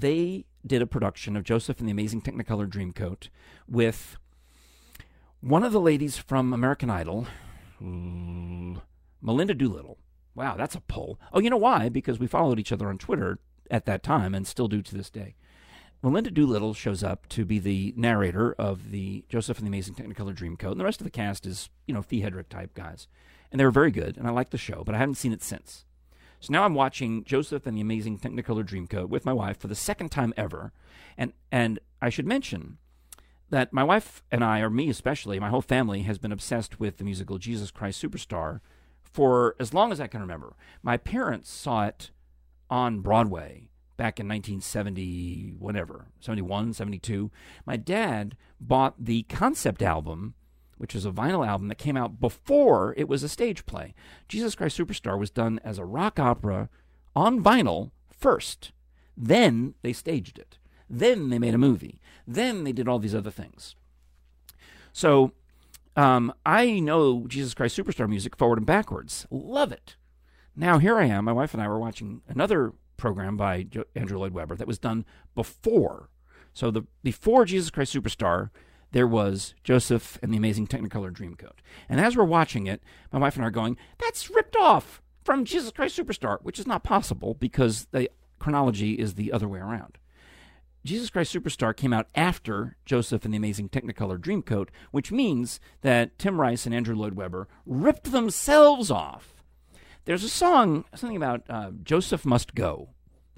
They 0.00 0.44
did 0.64 0.80
a 0.80 0.86
production 0.86 1.36
of 1.36 1.42
Joseph 1.42 1.80
and 1.80 1.88
the 1.88 1.92
Amazing 1.92 2.22
Technicolor 2.22 2.68
Dreamcoat 2.68 3.30
with 3.66 4.16
one 5.40 5.64
of 5.64 5.72
the 5.72 5.80
ladies 5.80 6.16
from 6.16 6.52
American 6.52 6.88
Idol, 6.88 7.26
Melinda 7.80 9.54
Doolittle. 9.54 9.98
Wow, 10.36 10.54
that's 10.56 10.76
a 10.76 10.80
pull. 10.80 11.18
Oh, 11.32 11.40
you 11.40 11.50
know 11.50 11.56
why? 11.56 11.88
Because 11.88 12.20
we 12.20 12.28
followed 12.28 12.60
each 12.60 12.70
other 12.70 12.88
on 12.88 12.98
Twitter 12.98 13.40
at 13.72 13.86
that 13.86 14.04
time 14.04 14.36
and 14.36 14.46
still 14.46 14.68
do 14.68 14.82
to 14.82 14.96
this 14.96 15.10
day. 15.10 15.34
Melinda 16.00 16.30
Doolittle 16.30 16.74
shows 16.74 17.02
up 17.02 17.28
to 17.30 17.44
be 17.44 17.58
the 17.58 17.92
narrator 17.96 18.52
of 18.52 18.92
the 18.92 19.24
Joseph 19.28 19.58
and 19.58 19.66
the 19.66 19.70
Amazing 19.70 19.96
Technicolor 19.96 20.32
Dreamcoat, 20.32 20.70
and 20.70 20.80
the 20.80 20.84
rest 20.84 21.00
of 21.00 21.06
the 21.06 21.10
cast 21.10 21.44
is, 21.44 21.70
you 21.88 21.94
know, 21.94 22.02
Fee 22.02 22.22
Hedrick 22.22 22.48
type 22.48 22.72
guys. 22.74 23.08
And 23.50 23.58
they 23.58 23.64
were 23.64 23.72
very 23.72 23.90
good, 23.90 24.16
and 24.16 24.28
I 24.28 24.30
liked 24.30 24.52
the 24.52 24.58
show, 24.58 24.84
but 24.84 24.94
I 24.94 24.98
haven't 24.98 25.16
seen 25.16 25.32
it 25.32 25.42
since. 25.42 25.86
So 26.40 26.52
now 26.52 26.64
I'm 26.64 26.74
watching 26.74 27.24
Joseph 27.24 27.66
and 27.66 27.76
the 27.76 27.80
Amazing 27.80 28.18
Technicolor 28.18 28.64
Dreamcoat 28.64 29.08
with 29.08 29.24
my 29.24 29.32
wife 29.32 29.58
for 29.58 29.66
the 29.66 29.74
second 29.74 30.10
time 30.10 30.32
ever. 30.36 30.72
And 31.16 31.32
and 31.50 31.80
I 32.00 32.10
should 32.10 32.26
mention 32.26 32.78
that 33.50 33.72
my 33.72 33.82
wife 33.82 34.22
and 34.30 34.44
I, 34.44 34.60
or 34.60 34.70
me 34.70 34.88
especially, 34.88 35.40
my 35.40 35.48
whole 35.48 35.62
family 35.62 36.02
has 36.02 36.18
been 36.18 36.32
obsessed 36.32 36.78
with 36.78 36.98
the 36.98 37.04
musical 37.04 37.38
Jesus 37.38 37.70
Christ 37.70 38.02
Superstar 38.02 38.60
for 39.02 39.56
as 39.58 39.74
long 39.74 39.90
as 39.90 40.00
I 40.00 40.06
can 40.06 40.20
remember. 40.20 40.54
My 40.82 40.96
parents 40.96 41.50
saw 41.50 41.86
it 41.86 42.10
on 42.70 43.00
Broadway 43.00 43.68
back 43.96 44.20
in 44.20 44.28
1970, 44.28 45.54
whatever, 45.58 46.06
71, 46.20 46.72
72. 46.74 47.30
My 47.66 47.76
dad 47.76 48.36
bought 48.60 48.94
the 48.98 49.24
concept 49.24 49.82
album, 49.82 50.34
which 50.78 50.94
was 50.94 51.04
a 51.04 51.10
vinyl 51.10 51.46
album 51.46 51.68
that 51.68 51.78
came 51.78 51.96
out 51.96 52.20
before 52.20 52.94
it 52.96 53.08
was 53.08 53.22
a 53.22 53.28
stage 53.28 53.66
play. 53.66 53.94
Jesus 54.28 54.54
Christ 54.54 54.78
Superstar 54.78 55.18
was 55.18 55.30
done 55.30 55.60
as 55.62 55.78
a 55.78 55.84
rock 55.84 56.18
opera 56.18 56.68
on 57.14 57.42
vinyl 57.42 57.90
first. 58.10 58.72
Then 59.16 59.74
they 59.82 59.92
staged 59.92 60.38
it. 60.38 60.58
Then 60.88 61.28
they 61.28 61.38
made 61.38 61.54
a 61.54 61.58
movie. 61.58 62.00
Then 62.26 62.64
they 62.64 62.72
did 62.72 62.88
all 62.88 62.98
these 62.98 63.14
other 63.14 63.30
things. 63.30 63.74
So 64.92 65.32
um, 65.96 66.32
I 66.46 66.80
know 66.80 67.26
Jesus 67.26 67.54
Christ 67.54 67.76
Superstar 67.76 68.08
music 68.08 68.36
forward 68.36 68.58
and 68.58 68.66
backwards. 68.66 69.26
Love 69.30 69.72
it. 69.72 69.96
Now 70.54 70.78
here 70.78 70.96
I 70.96 71.06
am. 71.06 71.24
My 71.24 71.32
wife 71.32 71.54
and 71.54 71.62
I 71.62 71.68
were 71.68 71.78
watching 71.78 72.22
another 72.28 72.72
program 72.96 73.36
by 73.36 73.66
Andrew 73.94 74.18
Lloyd 74.18 74.32
Webber 74.32 74.56
that 74.56 74.66
was 74.66 74.78
done 74.78 75.04
before. 75.34 76.08
So 76.52 76.70
the 76.70 76.86
before 77.02 77.44
Jesus 77.44 77.70
Christ 77.70 77.94
Superstar, 77.94 78.50
there 78.92 79.06
was 79.06 79.54
Joseph 79.64 80.18
and 80.22 80.32
the 80.32 80.36
Amazing 80.36 80.66
Technicolor 80.66 81.12
Dreamcoat. 81.12 81.58
And 81.88 82.00
as 82.00 82.16
we're 82.16 82.24
watching 82.24 82.66
it, 82.66 82.82
my 83.12 83.18
wife 83.18 83.36
and 83.36 83.44
I 83.44 83.48
are 83.48 83.52
going, 83.52 83.76
"That's 83.98 84.30
ripped 84.30 84.56
off 84.56 85.02
from 85.22 85.44
Jesus 85.44 85.72
Christ 85.72 85.98
Superstar," 85.98 86.38
which 86.42 86.58
is 86.58 86.66
not 86.66 86.84
possible 86.84 87.34
because 87.34 87.86
the 87.86 88.10
chronology 88.38 88.94
is 88.94 89.14
the 89.14 89.32
other 89.32 89.48
way 89.48 89.58
around. 89.58 89.98
Jesus 90.84 91.10
Christ 91.10 91.34
Superstar 91.34 91.76
came 91.76 91.92
out 91.92 92.06
after 92.14 92.76
Joseph 92.86 93.24
and 93.24 93.34
the 93.34 93.38
Amazing 93.38 93.68
Technicolor 93.68 94.18
Dreamcoat, 94.18 94.68
which 94.90 95.12
means 95.12 95.60
that 95.82 96.18
Tim 96.18 96.40
Rice 96.40 96.64
and 96.66 96.74
Andrew 96.74 96.94
Lloyd 96.94 97.14
Webber 97.14 97.48
ripped 97.66 98.10
themselves 98.10 98.90
off. 98.90 99.42
There's 100.06 100.24
a 100.24 100.30
song, 100.30 100.84
something 100.94 101.16
about 101.16 101.42
uh, 101.50 101.72
Joseph 101.82 102.24
Must 102.24 102.54
Go, 102.54 102.90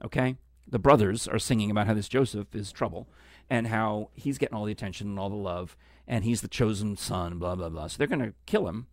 okay? 0.04 0.36
The 0.68 0.78
brothers 0.78 1.26
are 1.26 1.40
singing 1.40 1.70
about 1.70 1.88
how 1.88 1.94
this 1.94 2.08
Joseph 2.08 2.54
is 2.54 2.70
trouble 2.70 3.08
and 3.50 3.66
how 3.66 4.08
he's 4.14 4.38
getting 4.38 4.56
all 4.56 4.64
the 4.64 4.72
attention 4.72 5.08
and 5.08 5.18
all 5.18 5.28
the 5.28 5.36
love 5.36 5.76
and 6.06 6.24
he's 6.24 6.40
the 6.40 6.48
chosen 6.48 6.96
son, 6.96 7.38
blah, 7.38 7.54
blah, 7.54 7.68
blah. 7.68 7.88
So 7.88 7.98
they're 7.98 8.06
going 8.06 8.20
to 8.20 8.34
kill 8.46 8.66
him, 8.66 8.86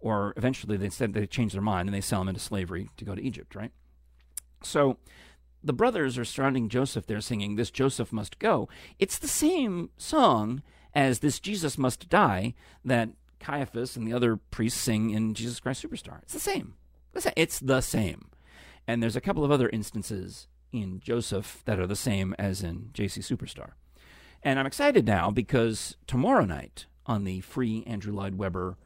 or 0.00 0.32
eventually 0.36 0.76
they 0.76 0.88
said 0.88 1.12
they 1.12 1.26
change 1.26 1.52
their 1.52 1.62
mind 1.62 1.88
and 1.88 1.94
they 1.94 2.00
sell 2.00 2.22
him 2.22 2.28
into 2.28 2.40
slavery 2.40 2.88
to 2.96 3.04
go 3.04 3.14
to 3.14 3.22
Egypt, 3.22 3.54
right? 3.54 3.70
So 4.62 4.98
the 5.62 5.72
brothers 5.72 6.16
are 6.16 6.24
surrounding 6.24 6.68
Joseph 6.68 7.06
They're 7.06 7.20
singing, 7.20 7.56
This 7.56 7.70
Joseph 7.70 8.12
Must 8.12 8.38
Go. 8.38 8.68
It's 8.98 9.18
the 9.18 9.28
same 9.28 9.90
song 9.96 10.62
as 10.94 11.18
This 11.18 11.40
Jesus 11.40 11.76
Must 11.76 12.08
Die 12.08 12.54
that 12.84 13.10
Caiaphas 13.40 13.96
and 13.96 14.06
the 14.06 14.14
other 14.14 14.36
priests 14.36 14.80
sing 14.80 15.10
in 15.10 15.34
Jesus 15.34 15.60
Christ 15.60 15.84
Superstar. 15.84 16.22
It's 16.22 16.32
the 16.32 16.40
same. 16.40 16.74
It's 17.36 17.60
the 17.60 17.80
same. 17.82 18.30
And 18.86 19.02
there's 19.02 19.16
a 19.16 19.20
couple 19.20 19.44
of 19.44 19.50
other 19.50 19.68
instances 19.68 20.48
in 20.72 21.00
Joseph 21.00 21.62
that 21.66 21.78
are 21.78 21.86
the 21.86 21.94
same 21.94 22.34
as 22.38 22.62
in 22.62 22.90
JC 22.94 23.18
Superstar. 23.18 23.72
And 24.44 24.60
I'm 24.60 24.66
excited 24.66 25.06
now 25.06 25.30
because 25.30 25.96
tomorrow 26.06 26.44
night 26.44 26.84
on 27.06 27.24
the 27.24 27.40
free 27.40 27.82
Andrew 27.86 28.12
Lloyd 28.12 28.36
Webber 28.36 28.76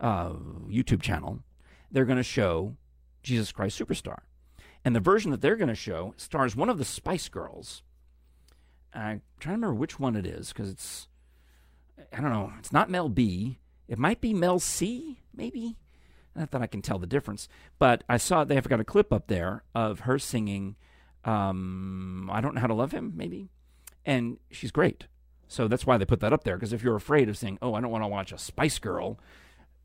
uh, 0.00 0.30
YouTube 0.68 1.00
channel, 1.00 1.38
they're 1.90 2.04
going 2.04 2.18
to 2.18 2.24
show 2.24 2.74
Jesus 3.22 3.52
Christ 3.52 3.78
Superstar. 3.78 4.18
And 4.84 4.96
the 4.96 5.00
version 5.00 5.30
that 5.30 5.40
they're 5.40 5.56
going 5.56 5.68
to 5.68 5.74
show 5.76 6.14
stars 6.16 6.56
one 6.56 6.68
of 6.68 6.78
the 6.78 6.84
Spice 6.84 7.28
Girls. 7.28 7.82
I'm 8.92 9.22
trying 9.38 9.54
to 9.54 9.58
remember 9.58 9.74
which 9.74 10.00
one 10.00 10.16
it 10.16 10.26
is 10.26 10.48
because 10.48 10.68
it's, 10.68 11.06
I 12.12 12.20
don't 12.20 12.32
know, 12.32 12.52
it's 12.58 12.72
not 12.72 12.90
Mel 12.90 13.08
B. 13.08 13.60
It 13.86 13.98
might 13.98 14.20
be 14.20 14.34
Mel 14.34 14.58
C, 14.58 15.20
maybe. 15.32 15.76
Not 16.34 16.50
that 16.50 16.62
I 16.62 16.66
can 16.66 16.82
tell 16.82 16.98
the 16.98 17.06
difference. 17.06 17.48
But 17.78 18.02
I 18.08 18.16
saw 18.16 18.42
they've 18.42 18.68
got 18.68 18.80
a 18.80 18.84
clip 18.84 19.12
up 19.12 19.28
there 19.28 19.62
of 19.76 20.00
her 20.00 20.18
singing, 20.18 20.74
um, 21.24 22.28
I 22.32 22.40
Don't 22.40 22.54
Know 22.56 22.60
How 22.60 22.66
to 22.66 22.74
Love 22.74 22.92
Him, 22.92 23.12
maybe. 23.14 23.50
And 24.08 24.38
she's 24.50 24.70
great. 24.70 25.06
So 25.48 25.68
that's 25.68 25.86
why 25.86 25.98
they 25.98 26.06
put 26.06 26.20
that 26.20 26.32
up 26.32 26.44
there. 26.44 26.56
Because 26.56 26.72
if 26.72 26.82
you're 26.82 26.96
afraid 26.96 27.28
of 27.28 27.36
saying, 27.36 27.58
oh, 27.60 27.74
I 27.74 27.82
don't 27.82 27.90
want 27.90 28.04
to 28.04 28.08
watch 28.08 28.32
a 28.32 28.38
Spice 28.38 28.78
Girl 28.78 29.20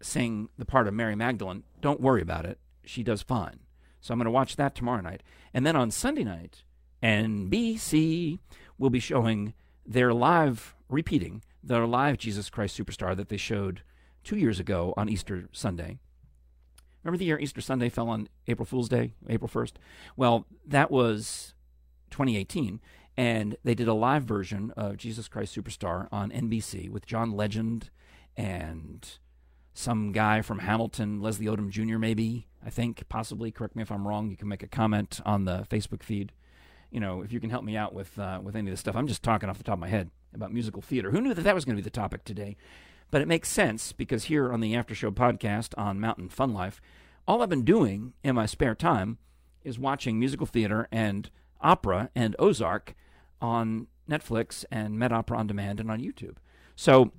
sing 0.02 0.48
the 0.58 0.64
part 0.64 0.88
of 0.88 0.94
Mary 0.94 1.14
Magdalene, 1.14 1.64
don't 1.82 2.00
worry 2.00 2.22
about 2.22 2.46
it. 2.46 2.58
She 2.86 3.04
does 3.04 3.22
fine. 3.22 3.60
So 4.00 4.14
I'm 4.14 4.20
going 4.20 4.26
to 4.26 4.32
watch 4.32 4.56
that 4.56 4.76
tomorrow 4.76 5.02
night. 5.02 5.24
And 5.54 5.66
then 5.66 5.76
on 5.76 5.92
Sunday 5.92 6.24
night, 6.24 6.64
NBC 7.04 8.40
will 8.78 8.90
be 8.90 9.02
showing 9.02 9.54
their 9.86 10.14
live, 10.14 10.74
repeating 10.88 11.44
their 11.62 11.86
live 11.86 12.18
Jesus 12.18 12.50
Christ 12.50 12.80
Superstar 12.80 13.18
that 13.18 13.28
they 13.28 13.36
showed 13.36 13.82
two 14.24 14.38
years 14.38 14.58
ago 14.58 14.94
on 14.96 15.10
Easter 15.10 15.50
Sunday. 15.52 16.00
Remember 17.04 17.18
the 17.18 17.26
year 17.26 17.40
Easter 17.40 17.60
Sunday 17.60 17.90
fell 17.90 18.08
on 18.08 18.30
April 18.48 18.66
Fool's 18.66 18.88
Day, 18.88 19.16
April 19.28 19.50
1st? 19.50 19.74
Well, 20.16 20.46
that 20.66 20.92
was 20.92 21.54
2018. 22.12 22.80
And 23.16 23.58
they 23.64 23.76
did 23.76 23.88
a 23.88 23.94
live 23.94 24.24
version 24.24 24.72
of 24.76 24.98
Jesus 24.98 25.28
Christ 25.28 25.56
Superstar 25.56 26.08
on 26.12 26.32
NBC 26.32 26.90
with 26.90 27.06
John 27.06 27.32
Legend 27.32 27.92
and 28.36 29.08
some 29.74 30.12
guy 30.12 30.42
from 30.42 30.60
Hamilton, 30.60 31.22
Leslie 31.22 31.46
Odom 31.46 31.70
Jr., 31.70 31.98
maybe, 31.98 32.48
I 32.66 32.70
think, 32.70 33.04
possibly. 33.10 33.52
Correct 33.52 33.76
me 33.76 33.82
if 33.82 33.92
I'm 33.92 34.08
wrong. 34.08 34.30
You 34.30 34.38
can 34.38 34.48
make 34.48 34.64
a 34.64 34.68
comment 34.68 35.20
on 35.26 35.46
the 35.46 35.68
Facebook 35.70 36.04
feed. 36.04 36.32
You 36.92 37.00
know, 37.00 37.22
if 37.22 37.32
you 37.32 37.40
can 37.40 37.50
help 37.50 37.64
me 37.64 37.76
out 37.76 37.94
with 37.94 38.18
uh, 38.20 38.40
with 38.44 38.56
any 38.56 38.70
of 38.70 38.74
this 38.74 38.80
stuff. 38.80 38.96
I'm 38.96 39.08
just 39.08 39.24
talking 39.24 39.50
off 39.50 39.58
the 39.58 39.64
top 39.64 39.74
of 39.74 39.80
my 39.80 39.88
head 39.88 40.12
about 40.34 40.54
musical 40.54 40.82
theater. 40.82 41.12
Who 41.12 41.22
knew 41.22 41.34
that 41.34 41.42
that 41.42 41.56
was 41.56 41.66
going 41.66 41.76
to 41.76 41.82
be 41.82 41.84
the 41.84 41.90
topic 41.90 42.24
today? 42.24 42.56
But 43.10 43.22
it 43.22 43.28
makes 43.28 43.50
sense 43.50 43.92
because 43.92 44.26
here 44.26 44.52
on 44.52 44.60
the 44.60 44.76
After 44.76 44.96
Show 44.96 45.12
podcast 45.12 45.74
on 45.78 46.00
Mountain 46.00 46.30
Fun 46.30 46.54
Life, 46.54 46.82
all 47.28 47.42
I've 47.42 47.50
been 47.50 47.64
doing 47.64 48.14
in 48.24 48.36
my 48.36 48.46
spare 48.46 48.76
time 48.76 49.18
is 49.64 49.80
watching 49.80 50.20
musical 50.20 50.46
theater 50.48 50.88
and 50.92 51.30
opera 51.64 52.10
and 52.16 52.36
Ozark 52.38 52.96
on 53.42 53.88
Netflix 54.10 54.66
and 54.72 55.00
Met 55.00 55.12
Opera 55.12 55.38
on 55.38 55.48
Demand 55.48 55.80
and 55.80 55.90
on 55.90 56.02
YouTube. 56.02 56.36
So 56.76 57.12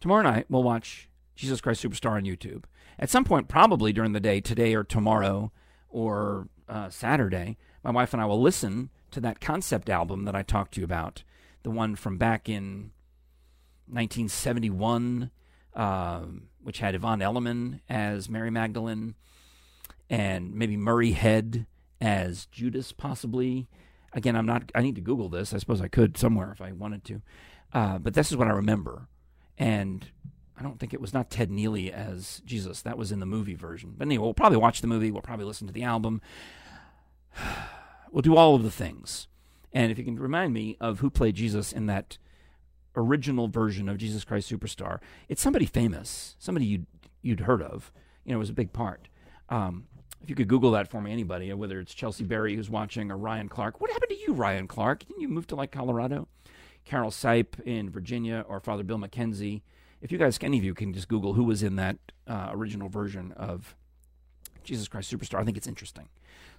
tomorrow 0.00 0.22
night 0.22 0.46
we'll 0.48 0.62
watch 0.62 1.08
Jesus 1.34 1.60
Christ 1.60 1.82
Superstar 1.82 2.12
on 2.12 2.24
YouTube. 2.24 2.64
At 2.98 3.10
some 3.10 3.24
point, 3.24 3.48
probably 3.48 3.92
during 3.92 4.12
the 4.12 4.20
day, 4.20 4.40
today 4.40 4.74
or 4.74 4.82
tomorrow 4.82 5.52
or 5.88 6.48
uh, 6.68 6.88
Saturday, 6.88 7.58
my 7.84 7.90
wife 7.90 8.12
and 8.12 8.22
I 8.22 8.26
will 8.26 8.40
listen 8.40 8.90
to 9.10 9.20
that 9.20 9.40
concept 9.40 9.88
album 9.88 10.24
that 10.24 10.34
I 10.34 10.42
talked 10.42 10.74
to 10.74 10.80
you 10.80 10.84
about, 10.84 11.22
the 11.62 11.70
one 11.70 11.94
from 11.94 12.16
back 12.18 12.48
in 12.48 12.90
1971, 13.86 15.30
uh, 15.74 16.22
which 16.62 16.78
had 16.78 16.94
Yvonne 16.94 17.20
Elliman 17.22 17.80
as 17.88 18.28
Mary 18.28 18.50
Magdalene 18.50 19.14
and 20.08 20.54
maybe 20.54 20.76
Murray 20.76 21.12
Head 21.12 21.66
as 22.00 22.46
Judas, 22.46 22.92
possibly. 22.92 23.68
Again, 24.12 24.36
I'm 24.36 24.46
not. 24.46 24.70
I 24.74 24.82
need 24.82 24.94
to 24.96 25.00
Google 25.00 25.28
this. 25.28 25.52
I 25.52 25.58
suppose 25.58 25.80
I 25.80 25.88
could 25.88 26.16
somewhere 26.16 26.50
if 26.52 26.60
I 26.60 26.72
wanted 26.72 27.04
to, 27.04 27.22
uh, 27.72 27.98
but 27.98 28.14
this 28.14 28.30
is 28.30 28.36
what 28.36 28.48
I 28.48 28.52
remember. 28.52 29.08
And 29.58 30.06
I 30.58 30.62
don't 30.62 30.78
think 30.78 30.94
it 30.94 31.00
was 31.00 31.12
not 31.12 31.30
Ted 31.30 31.50
Neely 31.50 31.92
as 31.92 32.40
Jesus. 32.46 32.82
That 32.82 32.98
was 32.98 33.12
in 33.12 33.20
the 33.20 33.26
movie 33.26 33.54
version. 33.54 33.94
But 33.96 34.06
anyway, 34.06 34.24
we'll 34.24 34.34
probably 34.34 34.58
watch 34.58 34.80
the 34.80 34.86
movie. 34.86 35.10
We'll 35.10 35.22
probably 35.22 35.44
listen 35.44 35.66
to 35.66 35.72
the 35.72 35.84
album. 35.84 36.20
We'll 38.12 38.22
do 38.22 38.36
all 38.36 38.54
of 38.54 38.62
the 38.62 38.70
things. 38.70 39.26
And 39.72 39.92
if 39.92 39.98
you 39.98 40.04
can 40.04 40.18
remind 40.18 40.54
me 40.54 40.78
of 40.80 41.00
who 41.00 41.10
played 41.10 41.34
Jesus 41.34 41.70
in 41.70 41.84
that 41.86 42.16
original 42.94 43.46
version 43.48 43.90
of 43.90 43.98
Jesus 43.98 44.24
Christ 44.24 44.50
Superstar, 44.50 45.00
it's 45.28 45.42
somebody 45.42 45.66
famous, 45.66 46.34
somebody 46.38 46.64
you'd 46.64 46.86
you'd 47.20 47.40
heard 47.40 47.60
of. 47.60 47.92
You 48.24 48.30
know, 48.30 48.36
it 48.36 48.38
was 48.38 48.48
a 48.48 48.54
big 48.54 48.72
part. 48.72 49.08
Um, 49.50 49.88
if 50.22 50.28
you 50.30 50.34
could 50.34 50.48
Google 50.48 50.72
that 50.72 50.88
for 50.88 51.00
me, 51.00 51.12
anybody, 51.12 51.52
whether 51.52 51.78
it's 51.78 51.94
Chelsea 51.94 52.24
Berry 52.24 52.56
who's 52.56 52.70
watching 52.70 53.10
or 53.10 53.16
Ryan 53.16 53.48
Clark. 53.48 53.80
What 53.80 53.90
happened 53.90 54.10
to 54.10 54.18
you, 54.18 54.32
Ryan 54.32 54.66
Clark? 54.66 55.06
Didn't 55.06 55.20
you 55.20 55.28
move 55.28 55.46
to 55.48 55.56
like 55.56 55.70
Colorado? 55.70 56.28
Carol 56.84 57.10
Sipe 57.10 57.60
in 57.64 57.90
Virginia 57.90 58.44
or 58.48 58.60
Father 58.60 58.84
Bill 58.84 58.98
McKenzie 58.98 59.62
if 60.00 60.12
you 60.12 60.18
guys, 60.18 60.38
any 60.42 60.58
of 60.58 60.64
you, 60.64 60.74
can 60.74 60.92
just 60.92 61.08
Google 61.08 61.34
who 61.34 61.44
was 61.44 61.62
in 61.62 61.76
that 61.76 61.96
uh, 62.26 62.48
original 62.50 62.88
version 62.88 63.32
of 63.32 63.74
Jesus 64.64 64.88
Christ 64.88 65.12
Superstar, 65.12 65.40
I 65.40 65.44
think 65.44 65.56
it's 65.56 65.66
interesting. 65.66 66.08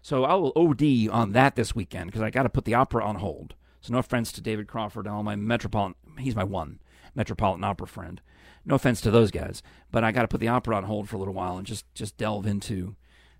So 0.01 0.23
I 0.23 0.33
will 0.35 0.53
OD 0.55 1.09
on 1.09 1.33
that 1.33 1.55
this 1.55 1.75
weekend 1.75 2.07
because 2.07 2.21
I 2.21 2.29
got 2.29 2.43
to 2.43 2.49
put 2.49 2.65
the 2.65 2.73
opera 2.73 3.03
on 3.03 3.15
hold. 3.15 3.55
So 3.81 3.93
no 3.93 3.99
offense 3.99 4.31
to 4.33 4.41
David 4.41 4.67
Crawford 4.67 5.05
and 5.05 5.15
all 5.15 5.23
my 5.23 5.35
Metropolitan, 5.35 5.95
he's 6.19 6.35
my 6.35 6.43
one 6.43 6.79
Metropolitan 7.15 7.63
Opera 7.63 7.87
friend. 7.87 8.21
No 8.65 8.75
offense 8.75 9.01
to 9.01 9.11
those 9.11 9.31
guys, 9.31 9.63
but 9.91 10.03
I 10.03 10.11
got 10.11 10.23
to 10.23 10.27
put 10.27 10.41
the 10.41 10.49
opera 10.49 10.75
on 10.75 10.83
hold 10.83 11.07
for 11.07 11.15
a 11.15 11.19
little 11.19 11.33
while 11.33 11.57
and 11.57 11.65
just 11.65 11.85
just 11.93 12.17
delve 12.17 12.45
into 12.45 12.95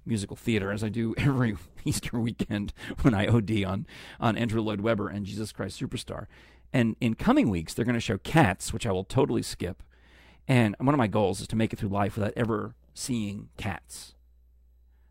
musical 0.07 0.35
theater 0.35 0.71
as 0.71 0.83
I 0.83 0.89
do 0.89 1.13
every 1.17 1.57
Easter 1.85 2.19
weekend 2.19 2.73
when 3.01 3.13
I 3.13 3.27
OD 3.27 3.63
on 3.63 3.85
on 4.19 4.37
Andrew 4.37 4.61
Lloyd 4.61 4.81
Webber 4.81 5.09
and 5.09 5.25
Jesus 5.25 5.51
Christ 5.51 5.79
Superstar. 5.79 6.27
And 6.73 6.95
in 6.99 7.15
coming 7.15 7.49
weeks, 7.49 7.73
they're 7.73 7.85
going 7.85 7.95
to 7.95 7.99
show 7.99 8.17
Cats, 8.17 8.73
which 8.73 8.85
I 8.85 8.91
will 8.91 9.05
totally 9.05 9.41
skip. 9.41 9.83
And 10.47 10.75
one 10.79 10.93
of 10.93 10.97
my 10.97 11.07
goals 11.07 11.41
is 11.41 11.47
to 11.47 11.55
make 11.55 11.73
it 11.73 11.79
through 11.79 11.89
life 11.89 12.15
without 12.15 12.33
ever 12.35 12.75
seeing 12.93 13.49
Cats. 13.57 14.15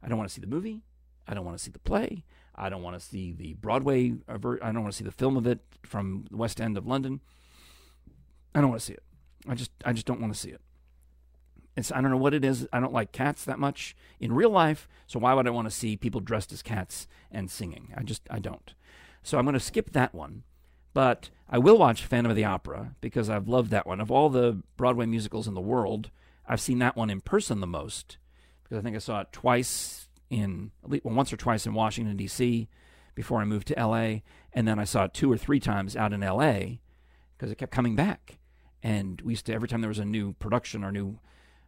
I 0.02 0.08
don't 0.08 0.18
want 0.18 0.28
to 0.28 0.34
see 0.34 0.40
the 0.40 0.46
movie. 0.46 0.82
I 1.26 1.34
don't 1.34 1.44
want 1.44 1.56
to 1.56 1.62
see 1.62 1.70
the 1.70 1.78
play. 1.78 2.24
I 2.54 2.68
don't 2.68 2.82
want 2.82 2.98
to 2.98 3.04
see 3.04 3.32
the 3.32 3.54
Broadway. 3.54 4.14
Uh, 4.28 4.38
I 4.62 4.72
don't 4.72 4.82
want 4.82 4.92
to 4.92 4.96
see 4.96 5.04
the 5.04 5.10
film 5.10 5.36
of 5.36 5.46
it 5.46 5.60
from 5.84 6.24
the 6.30 6.36
West 6.36 6.60
End 6.60 6.78
of 6.78 6.86
London. 6.86 7.20
I 8.54 8.60
don't 8.60 8.70
want 8.70 8.80
to 8.80 8.86
see 8.86 8.94
it. 8.94 9.02
I 9.48 9.54
just, 9.54 9.70
I 9.84 9.92
just 9.92 10.06
don't 10.06 10.20
want 10.20 10.32
to 10.32 10.38
see 10.38 10.50
it. 10.50 10.60
It's, 11.76 11.92
I 11.92 12.00
don't 12.00 12.10
know 12.10 12.16
what 12.16 12.34
it 12.34 12.44
is. 12.44 12.66
I 12.72 12.80
don't 12.80 12.92
like 12.92 13.12
cats 13.12 13.44
that 13.44 13.58
much 13.58 13.94
in 14.18 14.32
real 14.32 14.50
life. 14.50 14.88
So 15.06 15.18
why 15.18 15.34
would 15.34 15.46
I 15.46 15.50
want 15.50 15.66
to 15.66 15.74
see 15.74 15.96
people 15.96 16.20
dressed 16.20 16.52
as 16.52 16.62
cats 16.62 17.06
and 17.30 17.50
singing? 17.50 17.92
I 17.96 18.02
just, 18.02 18.22
I 18.30 18.38
don't. 18.38 18.74
So 19.22 19.38
I'm 19.38 19.44
going 19.44 19.54
to 19.54 19.60
skip 19.60 19.92
that 19.92 20.14
one. 20.14 20.44
But 20.94 21.28
I 21.50 21.58
will 21.58 21.76
watch 21.76 22.06
Phantom 22.06 22.30
of 22.30 22.36
the 22.36 22.46
Opera 22.46 22.94
because 23.02 23.28
I've 23.28 23.48
loved 23.48 23.70
that 23.70 23.86
one. 23.86 24.00
Of 24.00 24.10
all 24.10 24.30
the 24.30 24.62
Broadway 24.78 25.04
musicals 25.04 25.46
in 25.46 25.52
the 25.52 25.60
world, 25.60 26.10
I've 26.48 26.60
seen 26.60 26.78
that 26.78 26.96
one 26.96 27.10
in 27.10 27.20
person 27.20 27.60
the 27.60 27.66
most 27.66 28.16
because 28.62 28.78
I 28.78 28.82
think 28.82 28.96
I 28.96 29.00
saw 29.00 29.20
it 29.20 29.32
twice 29.32 30.08
in, 30.30 30.70
at 30.82 31.04
well, 31.04 31.14
once 31.14 31.32
or 31.32 31.36
twice 31.36 31.66
in 31.66 31.74
Washington, 31.74 32.16
D.C. 32.16 32.68
before 33.14 33.40
I 33.40 33.44
moved 33.44 33.68
to 33.68 33.78
L.A. 33.78 34.24
And 34.54 34.66
then 34.66 34.78
I 34.78 34.84
saw 34.84 35.04
it 35.04 35.14
two 35.14 35.30
or 35.30 35.36
three 35.36 35.60
times 35.60 35.96
out 35.96 36.12
in 36.12 36.22
L.A. 36.22 36.80
because 37.36 37.52
it 37.52 37.58
kept 37.58 37.72
coming 37.72 37.94
back. 37.94 38.38
And 38.82 39.20
we 39.20 39.32
used 39.32 39.46
to, 39.46 39.54
every 39.54 39.68
time 39.68 39.82
there 39.82 39.88
was 39.88 39.98
a 39.98 40.04
new 40.04 40.32
production 40.34 40.82
or 40.82 40.90
new 40.90 41.18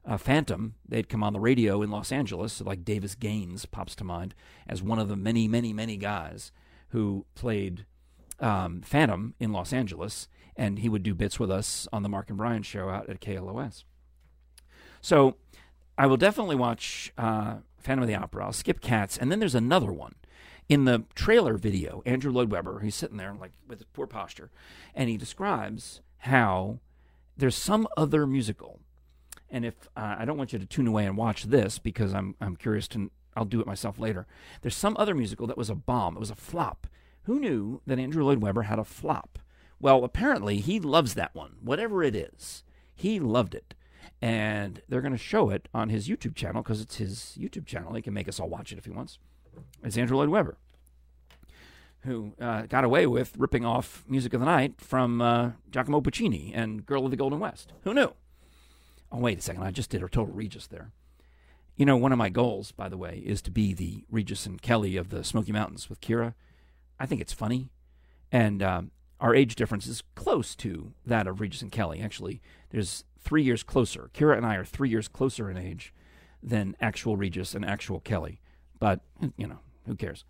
uh, 0.09 0.17
Phantom, 0.17 0.75
they'd 0.89 1.09
come 1.09 1.23
on 1.23 1.35
the 1.35 1.41
radio 1.41 1.83
in 1.83 1.91
Los 1.91 2.11
Angeles, 2.11 2.63
like 2.63 2.85
Davis 2.85 3.15
Gaines 3.15 3.67
pops 3.67 3.95
to 3.97 4.05
mind 4.05 4.35
as 4.67 4.83
one 4.83 4.99
of 4.99 5.09
the 5.09 5.17
many, 5.17 5.47
many, 5.47 5.75
many 5.75 5.99
guys 5.99 6.51
who 6.89 7.27
played 7.35 7.85
um, 8.41 8.81
Phantom 8.81 9.35
in 9.39 9.53
Los 9.53 9.71
Angeles, 9.71 10.27
and 10.57 10.79
he 10.79 10.89
would 10.89 11.03
do 11.03 11.15
bits 11.15 11.39
with 11.39 11.51
us 11.51 11.87
on 11.93 12.03
the 12.03 12.09
Mark 12.09 12.31
and 12.31 12.39
Brian 12.39 12.63
show 12.63 12.89
out 12.89 13.11
at 13.11 13.21
KLOS. 13.21 13.85
So 15.03 15.37
I 15.99 16.07
will 16.07 16.17
definitely 16.17 16.57
watch 16.57 17.13
uh, 17.19 17.57
Phantom 17.77 18.03
of 18.03 18.09
the 18.09 18.15
Opera. 18.15 18.47
I'll 18.47 18.53
skip 18.53 18.81
Cats, 18.81 19.19
and 19.19 19.31
then 19.31 19.41
there's 19.41 19.55
another 19.55 19.93
one. 19.93 20.15
In 20.71 20.87
the 20.87 21.05
trailer 21.15 21.59
video, 21.59 22.03
Andrew 22.07 22.33
Lloyd 22.33 22.51
Webber, 22.51 22.81
he's 22.81 22.95
sitting 22.95 23.19
there 23.19 23.35
like 23.39 23.53
with 23.67 23.91
poor 23.93 24.07
posture, 24.07 24.51
and 24.95 25.11
he 25.11 25.19
describes 25.19 26.01
how 26.19 26.81
there's 27.37 27.57
some 27.57 27.87
other 27.97 28.27
musical. 28.27 28.81
And 29.51 29.65
if 29.65 29.89
uh, 29.97 30.17
I 30.19 30.25
don't 30.25 30.37
want 30.37 30.53
you 30.53 30.59
to 30.59 30.67
tune 30.67 30.87
away 30.87 31.07
and 31.07 31.17
watch 31.17 31.45
this 31.45 31.79
because 31.79 32.13
I'm 32.15 32.35
I'm 32.41 32.57
curious 32.57 32.89
to 32.89 33.11
I'll 33.37 33.45
do 33.45 33.61
it 33.61 33.67
myself 33.67 33.99
later. 33.99 34.27
There's 34.63 34.77
some 34.77 34.97
other 34.99 35.15
musical 35.15 35.47
that 35.47 35.57
was 35.57 35.71
a 35.71 35.75
bomb. 35.75 36.17
It 36.17 36.21
was 36.21 36.31
a 36.31 36.35
flop. 36.35 36.87
Who 37.23 37.39
knew 37.39 37.81
that 37.87 37.99
Andrew 37.99 38.25
Lloyd 38.25 38.43
Webber 38.43 38.63
had 38.63 38.79
a 38.79 38.85
flop? 38.85 39.39
Well, 39.81 40.03
apparently 40.03 40.59
he 40.59 40.81
loves 40.81 41.15
that 41.15 41.35
one, 41.35 41.57
whatever 41.63 42.03
it 42.03 42.17
is. 42.17 42.65
He 42.95 43.21
loved 43.21 43.55
it. 43.55 43.75
And 44.21 44.83
they're 44.89 45.01
going 45.01 45.13
to 45.13 45.19
show 45.19 45.51
it 45.51 45.69
on 45.73 45.89
his 45.89 46.09
YouTube 46.09 46.35
channel 46.35 46.63
because 46.63 46.81
it's 46.81 46.97
his 46.97 47.37
YouTube 47.39 47.67
channel. 47.67 47.95
He 47.95 48.03
can 48.03 48.15
make 48.15 48.29
us 48.29 48.41
all 48.41 48.49
watch 48.49 48.73
it 48.73 48.79
if 48.79 48.85
he 48.87 48.91
wants. 48.91 49.19
It's 49.85 49.97
Andrew 49.97 50.17
Lloyd 50.17 50.31
Webber, 50.31 50.57
who 52.01 52.33
uh, 52.41 52.63
got 52.63 52.83
away 52.83 53.07
with 53.07 53.35
ripping 53.39 53.65
off 53.65 54.05
Music 54.09 54.35
of 54.35 54.41
the 54.41 54.47
Night 54.47 54.81
from 54.81 55.21
uh, 55.21 55.51
Giacomo 55.71 56.01
Puccini 56.01 56.53
and 56.53 56.85
Girl 56.85 57.05
of 57.05 57.13
the 57.13 57.17
Golden 57.17 57.39
West. 57.39 57.73
Who 57.85 57.95
knew? 57.95 58.13
Oh, 59.11 59.19
wait 59.19 59.39
a 59.39 59.43
second. 59.43 59.63
I 59.63 59.71
just 59.71 59.91
did 59.91 60.03
a 60.03 60.09
total 60.09 60.35
Regis 60.35 60.67
there. 60.67 60.91
You 61.77 61.87
know, 61.87 61.97
one 61.97 62.13
of 62.13 62.19
my 62.19 62.29
goals, 62.29 62.73
by 62.73 62.89
the 62.89 62.97
way, 62.97 63.23
is 63.25 63.41
to 63.43 63.51
be 63.51 63.73
the 63.73 64.05
Regis 64.11 64.47
and 64.47 64.61
Kelly 64.61 64.97
of 64.97 65.11
the 65.11 65.23
Smoky 65.23 65.53
Mountains 65.53 65.89
with 65.89 66.01
Kira. 66.01 66.35
I 66.99 67.07
think 67.07 67.21
it's 67.21 67.33
funny, 67.33 67.71
and 68.33 68.63
um, 68.63 68.91
our 69.21 69.35
age 69.35 69.55
difference 69.55 69.87
is 69.87 70.03
close 70.17 70.57
to 70.57 70.93
that 71.07 71.27
of 71.27 71.41
Regis 71.41 71.63
and 71.63 71.71
Kelly. 71.71 72.01
Actually, 72.01 72.41
there's 72.71 73.05
three 73.21 73.43
years 73.43 73.63
closer. 73.63 74.11
Kira 74.13 74.37
and 74.37 74.45
I 74.45 74.57
are 74.57 74.65
three 74.65 74.89
years 74.89 75.07
closer 75.07 75.51
in 75.51 75.57
age 75.57 75.95
than 76.43 76.77
actual 76.81 77.17
Regis 77.17 77.55
and 77.55 77.65
actual 77.65 78.01
Kelly. 78.01 78.41
But 78.79 79.01
you 79.37 79.47
know, 79.47 79.61
who 79.87 79.95
cares? 79.95 80.25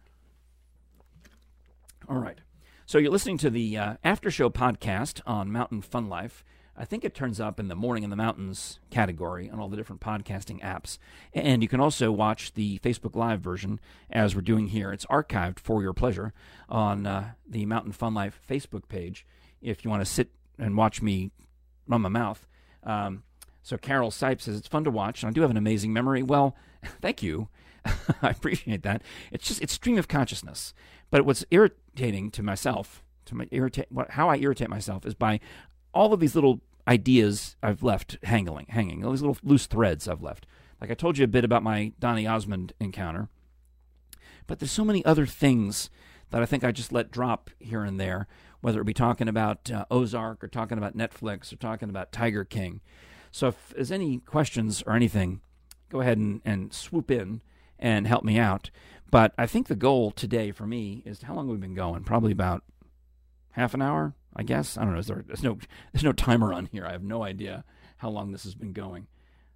All 2.08 2.18
right. 2.18 2.38
So 2.86 2.98
you're 2.98 3.10
listening 3.10 3.38
to 3.38 3.50
the 3.50 3.76
uh, 3.76 3.94
after 4.02 4.30
show 4.30 4.48
podcast 4.48 5.20
on 5.26 5.52
Mountain 5.52 5.82
Fun 5.82 6.08
Life. 6.08 6.44
I 6.80 6.84
think 6.84 7.04
it 7.04 7.12
turns 7.12 7.40
up 7.40 7.58
in 7.58 7.66
the 7.66 7.74
Morning 7.74 8.04
in 8.04 8.10
the 8.10 8.16
Mountains 8.16 8.78
category 8.88 9.50
on 9.50 9.58
all 9.58 9.68
the 9.68 9.76
different 9.76 10.00
podcasting 10.00 10.62
apps. 10.62 10.98
And 11.34 11.60
you 11.60 11.68
can 11.68 11.80
also 11.80 12.12
watch 12.12 12.54
the 12.54 12.78
Facebook 12.78 13.16
Live 13.16 13.40
version 13.40 13.80
as 14.10 14.36
we're 14.36 14.42
doing 14.42 14.68
here. 14.68 14.92
It's 14.92 15.04
archived 15.06 15.58
for 15.58 15.82
your 15.82 15.92
pleasure 15.92 16.32
on 16.68 17.04
uh, 17.04 17.32
the 17.48 17.66
Mountain 17.66 17.92
Fun 17.92 18.14
Life 18.14 18.40
Facebook 18.48 18.86
page 18.88 19.26
if 19.60 19.84
you 19.84 19.90
want 19.90 20.02
to 20.02 20.10
sit 20.10 20.30
and 20.56 20.76
watch 20.76 21.02
me 21.02 21.32
run 21.88 22.02
my 22.02 22.08
mouth. 22.08 22.46
Um, 22.84 23.24
so 23.60 23.76
Carol 23.76 24.12
Sipe 24.12 24.40
says, 24.40 24.56
It's 24.56 24.68
fun 24.68 24.84
to 24.84 24.90
watch. 24.92 25.24
And 25.24 25.30
I 25.30 25.32
do 25.32 25.40
have 25.40 25.50
an 25.50 25.56
amazing 25.56 25.92
memory. 25.92 26.22
Well, 26.22 26.54
thank 27.02 27.24
you. 27.24 27.48
I 28.22 28.30
appreciate 28.30 28.84
that. 28.84 29.02
It's 29.32 29.48
just 29.48 29.60
it's 29.60 29.72
stream 29.72 29.98
of 29.98 30.06
consciousness. 30.06 30.74
But 31.10 31.24
what's 31.24 31.44
irritating 31.50 32.30
to 32.30 32.42
myself, 32.44 33.02
to 33.24 33.34
my 33.34 33.48
irritate, 33.50 33.88
how 34.10 34.28
I 34.28 34.36
irritate 34.36 34.70
myself 34.70 35.04
is 35.04 35.14
by 35.14 35.40
all 35.92 36.12
of 36.12 36.20
these 36.20 36.34
little 36.34 36.60
ideas 36.88 37.56
I've 37.62 37.82
left 37.82 38.16
hanging, 38.22 38.66
hanging, 38.70 39.04
all 39.04 39.10
these 39.12 39.20
little 39.20 39.36
loose 39.42 39.66
threads 39.66 40.08
I've 40.08 40.22
left. 40.22 40.46
Like 40.80 40.90
I 40.90 40.94
told 40.94 41.18
you 41.18 41.24
a 41.24 41.28
bit 41.28 41.44
about 41.44 41.62
my 41.62 41.92
Donny 42.00 42.26
Osmond 42.26 42.72
encounter, 42.80 43.28
but 44.46 44.58
there's 44.58 44.72
so 44.72 44.84
many 44.84 45.04
other 45.04 45.26
things 45.26 45.90
that 46.30 46.42
I 46.42 46.46
think 46.46 46.64
I 46.64 46.72
just 46.72 46.92
let 46.92 47.10
drop 47.10 47.50
here 47.58 47.84
and 47.84 48.00
there, 48.00 48.26
whether 48.60 48.80
it 48.80 48.84
be 48.84 48.94
talking 48.94 49.28
about 49.28 49.70
uh, 49.70 49.84
Ozark 49.90 50.42
or 50.42 50.48
talking 50.48 50.78
about 50.78 50.96
Netflix 50.96 51.52
or 51.52 51.56
talking 51.56 51.90
about 51.90 52.12
Tiger 52.12 52.44
King. 52.44 52.80
So 53.30 53.48
if 53.48 53.70
there's 53.74 53.92
any 53.92 54.18
questions 54.18 54.82
or 54.86 54.94
anything, 54.94 55.40
go 55.90 56.00
ahead 56.00 56.18
and, 56.18 56.40
and 56.44 56.72
swoop 56.72 57.10
in 57.10 57.42
and 57.78 58.06
help 58.06 58.24
me 58.24 58.38
out. 58.38 58.70
But 59.10 59.32
I 59.38 59.46
think 59.46 59.68
the 59.68 59.76
goal 59.76 60.10
today 60.10 60.50
for 60.52 60.66
me 60.66 61.02
is 61.04 61.22
how 61.22 61.34
long 61.34 61.48
we've 61.48 61.58
we 61.58 61.66
been 61.66 61.74
going? 61.74 62.04
Probably 62.04 62.32
about 62.32 62.62
half 63.52 63.74
an 63.74 63.82
hour, 63.82 64.14
I 64.38 64.44
guess. 64.44 64.78
I 64.78 64.84
don't 64.84 64.94
know. 64.94 65.02
There, 65.02 65.24
there's 65.26 65.42
no 65.42 65.58
there's 65.92 66.04
no 66.04 66.12
timer 66.12 66.52
on 66.52 66.66
here. 66.66 66.86
I 66.86 66.92
have 66.92 67.02
no 67.02 67.24
idea 67.24 67.64
how 67.98 68.08
long 68.08 68.30
this 68.30 68.44
has 68.44 68.54
been 68.54 68.72
going. 68.72 69.08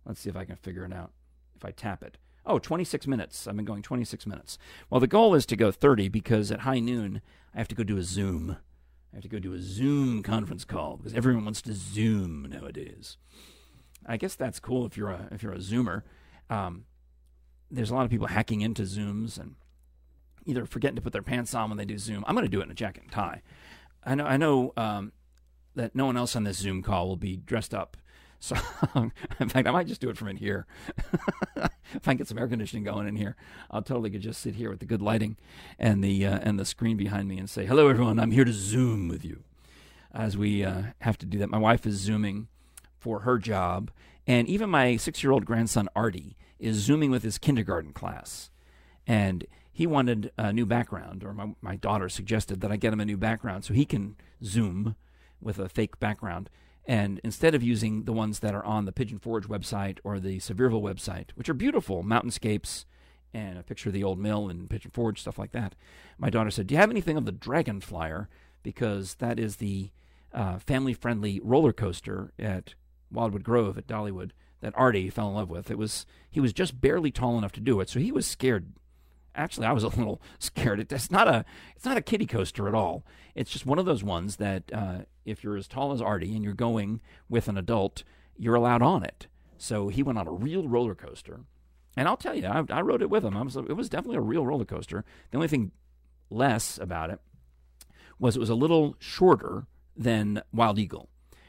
Let's 0.05 0.21
see 0.21 0.29
if 0.29 0.37
I 0.37 0.45
can 0.45 0.57
figure 0.57 0.85
it 0.85 0.93
out. 0.93 1.13
If 1.55 1.65
I 1.65 1.71
tap 1.71 2.03
it. 2.03 2.19
Oh, 2.45 2.59
26 2.59 3.07
minutes. 3.07 3.47
I've 3.47 3.55
been 3.55 3.65
going 3.65 3.83
26 3.83 4.27
minutes. 4.27 4.59
Well, 4.91 4.99
the 4.99 5.07
goal 5.07 5.37
is 5.37 5.47
to 5.47 5.57
go 5.57 5.71
30 5.71 6.09
because 6.09 6.51
at 6.51 6.61
high 6.61 6.81
noon 6.81 7.23
I 7.55 7.59
have 7.59 7.69
to 7.69 7.77
go 7.77 7.85
do 7.85 7.97
a 7.97 8.03
Zoom. 8.03 8.57
I 9.13 9.17
have 9.17 9.23
to 9.23 9.29
go 9.29 9.39
do 9.39 9.53
a 9.53 9.61
Zoom 9.61 10.25
conference 10.25 10.65
call 10.65 10.97
because 10.97 11.15
everyone 11.15 11.45
wants 11.45 11.63
to 11.63 11.75
Zoom 11.75 12.49
nowadays. 12.51 13.17
I 14.05 14.17
guess 14.17 14.35
that's 14.35 14.59
cool 14.59 14.85
if 14.85 14.97
you're 14.97 15.11
a 15.11 15.29
if 15.31 15.45
you're 15.45 15.53
a 15.53 15.59
Zoomer. 15.59 16.03
Um, 16.51 16.87
there's 17.71 17.91
a 17.91 17.95
lot 17.95 18.05
of 18.05 18.11
people 18.11 18.27
hacking 18.27 18.61
into 18.61 18.83
Zooms 18.83 19.39
and 19.39 19.55
either 20.45 20.67
forgetting 20.67 20.97
to 20.97 21.03
put 21.03 21.13
their 21.13 21.23
pants 21.23 21.55
on 21.55 21.71
when 21.71 21.79
they 21.79 21.85
do 21.85 21.99
Zoom. 21.99 22.25
I'm 22.27 22.35
going 22.35 22.45
to 22.45 22.51
do 22.51 22.61
it 22.61 22.65
in 22.65 22.71
a 22.71 22.75
jacket 22.75 23.05
and 23.05 23.13
tie. 23.13 23.43
I 24.05 24.15
know 24.15 24.25
I 24.25 24.37
know 24.37 24.73
um, 24.77 25.13
that 25.75 25.95
no 25.95 26.07
one 26.07 26.17
else 26.17 26.37
on 26.37 26.45
this 26.45 26.59
Zoom 26.59 26.83
call 26.83 27.09
will 27.09 27.17
be 27.17 27.37
dressed 27.37 27.75
up. 27.75 27.97
So, 28.43 28.57
in 29.39 29.49
fact, 29.49 29.69
I 29.69 29.71
might 29.71 29.87
just 29.87 30.01
do 30.01 30.11
it 30.11 30.17
from 30.17 30.27
in 30.27 30.37
here. 30.37 30.67
if 31.57 32.09
I 32.09 32.11
can 32.11 32.17
get 32.17 32.27
some 32.27 32.39
air 32.39 32.49
conditioning 32.49 32.83
going 32.83 33.07
in 33.07 33.15
here, 33.15 33.37
I'll 33.71 33.83
totally 33.83 34.11
could 34.11 34.21
just 34.21 34.41
sit 34.41 34.57
here 34.57 34.69
with 34.69 34.81
the 34.81 34.85
good 34.85 35.01
lighting 35.01 35.37
and 35.79 36.03
the 36.03 36.27
uh, 36.27 36.41
and 36.43 36.59
the 36.59 36.65
screen 36.65 36.97
behind 36.97 37.29
me 37.29 37.39
and 37.39 37.49
say, 37.49 37.67
"Hello, 37.67 37.87
everyone. 37.87 38.19
I'm 38.19 38.33
here 38.33 38.45
to 38.45 38.53
Zoom 38.53 39.07
with 39.07 39.25
you." 39.25 39.45
As 40.13 40.37
we 40.37 40.65
uh, 40.65 40.83
have 41.03 41.19
to 41.19 41.27
do 41.27 41.39
that, 41.39 41.51
my 41.51 41.59
wife 41.59 41.87
is 41.87 41.95
zooming 41.95 42.49
for 42.99 43.21
her 43.21 43.39
job, 43.39 43.93
and 44.27 44.49
even 44.49 44.69
my 44.69 44.97
six-year-old 44.97 45.45
grandson 45.45 45.89
Artie 45.95 46.37
is 46.59 46.79
zooming 46.79 47.13
with 47.13 47.23
his 47.23 47.39
kindergarten 47.39 47.93
class, 47.93 48.51
and 49.07 49.47
he 49.73 49.87
wanted 49.87 50.31
a 50.37 50.53
new 50.53 50.67
background, 50.67 51.25
or 51.25 51.33
my, 51.33 51.55
my 51.63 51.77
daughter 51.77 52.09
suggested 52.09 52.61
that 52.61 52.71
I 52.71 52.77
get 52.77 52.93
him 52.93 53.01
a 53.01 53.07
new 53.07 53.17
background 53.17 53.65
so 53.65 53.73
he 53.73 53.87
can 53.87 54.17
Zoom 54.45 54.97
with 55.41 55.59
a 55.59 55.69
fake 55.69 55.99
background. 55.99 56.51
And 56.85 57.21
instead 57.25 57.55
of 57.55 57.63
using 57.63 58.05
the 58.05 58.13
ones 58.13 58.41
that 58.41 58.55
are 58.55 58.65
on 58.65 58.85
the 58.85 58.93
Pigeon 58.93 59.19
Forge 59.19 59.49
website 59.49 59.99
or 60.05 60.21
the 60.21 60.39
Sevierville 60.39 60.83
website, 60.83 61.31
which 61.35 61.49
are 61.49 61.55
beautiful 61.55 62.03
mountainscapes 62.03 62.85
and 63.33 63.59
a 63.59 63.63
picture 63.63 63.89
of 63.89 63.95
the 63.95 64.05
old 64.05 64.19
mill 64.19 64.49
and 64.49 64.69
Pigeon 64.69 64.91
Forge, 64.91 65.21
stuff 65.21 65.39
like 65.39 65.53
that, 65.53 65.75
my 66.19 66.29
daughter 66.29 66.51
said, 66.51 66.67
Do 66.67 66.75
you 66.75 66.81
have 66.81 66.91
anything 66.91 67.17
of 67.17 67.25
the 67.25 67.33
Dragonflier? 67.33 68.29
Because 68.63 69.15
that 69.15 69.39
is 69.39 69.57
the 69.57 69.91
uh, 70.35 70.59
family 70.59 70.93
friendly 70.93 71.41
roller 71.43 71.73
coaster 71.73 72.33
at 72.39 72.75
Wildwood 73.11 73.45
Grove 73.45 73.79
at 73.79 73.87
Dollywood 73.87 74.33
that 74.61 74.77
Artie 74.77 75.11
fell 75.11 75.29
in 75.29 75.35
love 75.35 75.51
with. 75.51 75.71
It 75.71 75.79
was 75.79 76.05
he 76.31 76.41
was 76.41 76.53
just 76.53 76.81
barely 76.81 77.11
tall 77.11 77.39
enough 77.39 77.53
to 77.53 77.61
do 77.61 77.81
it, 77.81 77.89
so 77.89 78.01
he 78.01 78.13
was 78.13 78.27
scared 78.27 78.73
actually 79.35 79.67
I 79.67 79.73
was 79.73 79.85
a 79.85 79.89
little 79.89 80.21
scared. 80.39 80.93
It's 80.93 81.11
not 81.11 81.29
a 81.29 81.45
it's 81.77 81.85
not 81.85 81.97
a 81.97 82.03
kiddie 82.03 82.27
coaster 82.27 82.69
at 82.69 82.75
all. 82.75 83.05
It's 83.35 83.51
just 83.51 83.67
one 83.67 83.79
of 83.79 83.87
those 83.87 84.05
ones 84.05 84.37
that 84.37 84.65
uh, 84.73 84.99
if 85.25 85.43
you're 85.43 85.57
as 85.57 85.69
tall 85.69 85.93
as 85.93 86.03
Artie 86.03 86.35
and 86.35 86.45
you're 86.45 86.55
going 86.55 87.01
with 87.29 87.49
an 87.49 87.57
adult, 87.57 88.05
you're 88.37 88.55
allowed 88.55 88.83
on 88.83 89.03
it. 89.03 89.27
So 89.59 89.89
he 89.89 90.03
went 90.03 90.19
on 90.19 90.27
a 90.27 90.33
real 90.33 90.69
roller 90.69 90.95
coaster, 90.95 91.41
and 91.97 92.09
I'll 92.09 92.17
tell 92.17 92.35
you, 92.35 92.47
I, 92.47 92.65
I 92.69 92.81
rode 92.81 93.03
it 93.03 93.11
with 93.11 93.25
him. 93.25 93.35
Was, 93.35 93.57
it 93.57 93.77
was 93.77 93.89
definitely 93.89 94.17
a 94.17 94.23
real 94.23 94.45
roller 94.45 94.65
coaster. 94.65 95.05
The 95.31 95.37
only 95.37 95.49
thing 95.49 95.73
less 96.31 96.79
about 96.79 97.11
it 97.11 97.21
was 98.19 98.37
it 98.37 98.41
was 98.41 98.51
a 98.51 98.55
little 98.55 98.97
shorter 98.99 99.67
than 99.97 100.43
Wild 100.53 100.79
Eagle. 100.79 101.09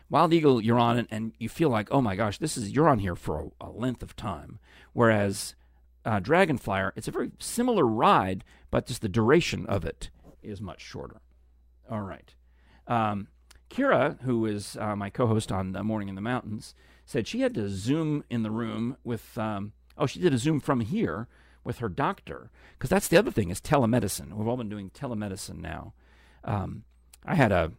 Wild 0.10 0.34
Eagle, 0.34 0.62
you're 0.62 0.80
on 0.80 1.00
it, 1.00 1.08
and 1.10 1.34
you 1.40 1.50
feel 1.50 1.70
like, 1.70 1.88
oh 1.90 2.02
my 2.02 2.16
gosh, 2.16 2.38
this 2.38 2.56
is 2.56 2.70
you're 2.70 2.90
on 2.90 3.00
here 3.00 3.16
for 3.16 3.50
a, 3.62 3.66
a 3.66 3.70
length 3.70 4.04
of 4.04 4.16
time. 4.16 4.60
Whereas 4.94 5.56
uh, 6.06 6.20
Dragonflier, 6.20 6.94
it's 6.96 7.08
a 7.08 7.12
very 7.12 7.32
similar 7.40 7.86
ride, 7.86 8.44
but 8.72 8.88
just 8.88 9.02
the 9.02 9.10
duration 9.10 9.66
of 9.68 9.86
it 9.86 10.10
is 10.42 10.62
much 10.62 10.82
shorter. 10.82 11.22
All 11.90 12.02
right. 12.02 12.34
Um, 12.88 13.28
Kira, 13.70 14.22
who 14.22 14.46
is 14.46 14.78
uh, 14.80 14.96
my 14.96 15.10
co 15.10 15.28
host 15.28 15.52
on 15.52 15.72
Morning 15.72 16.10
in 16.10 16.16
the 16.16 16.22
Mountains, 16.22 16.76
said 17.06 17.28
she 17.28 17.42
had 17.42 17.54
to 17.56 17.70
Zoom 17.70 18.24
in 18.30 18.44
the 18.44 18.52
room 18.52 18.98
with, 19.04 19.38
um, 19.38 19.74
oh, 19.98 20.06
she 20.06 20.20
did 20.20 20.34
a 20.34 20.38
Zoom 20.38 20.60
from 20.60 20.82
here 20.82 21.28
with 21.64 21.80
her 21.80 21.90
doctor. 21.90 22.52
Because 22.74 22.90
that's 22.90 23.08
the 23.08 23.18
other 23.18 23.32
thing 23.32 23.50
is 23.50 23.62
telemedicine. 23.62 24.34
We've 24.34 24.48
all 24.48 24.58
been 24.58 24.70
doing 24.70 24.90
telemedicine 24.90 25.60
now. 25.60 25.94
Um, 26.44 26.84
I 27.26 27.36
had 27.36 27.52
a 27.52 27.72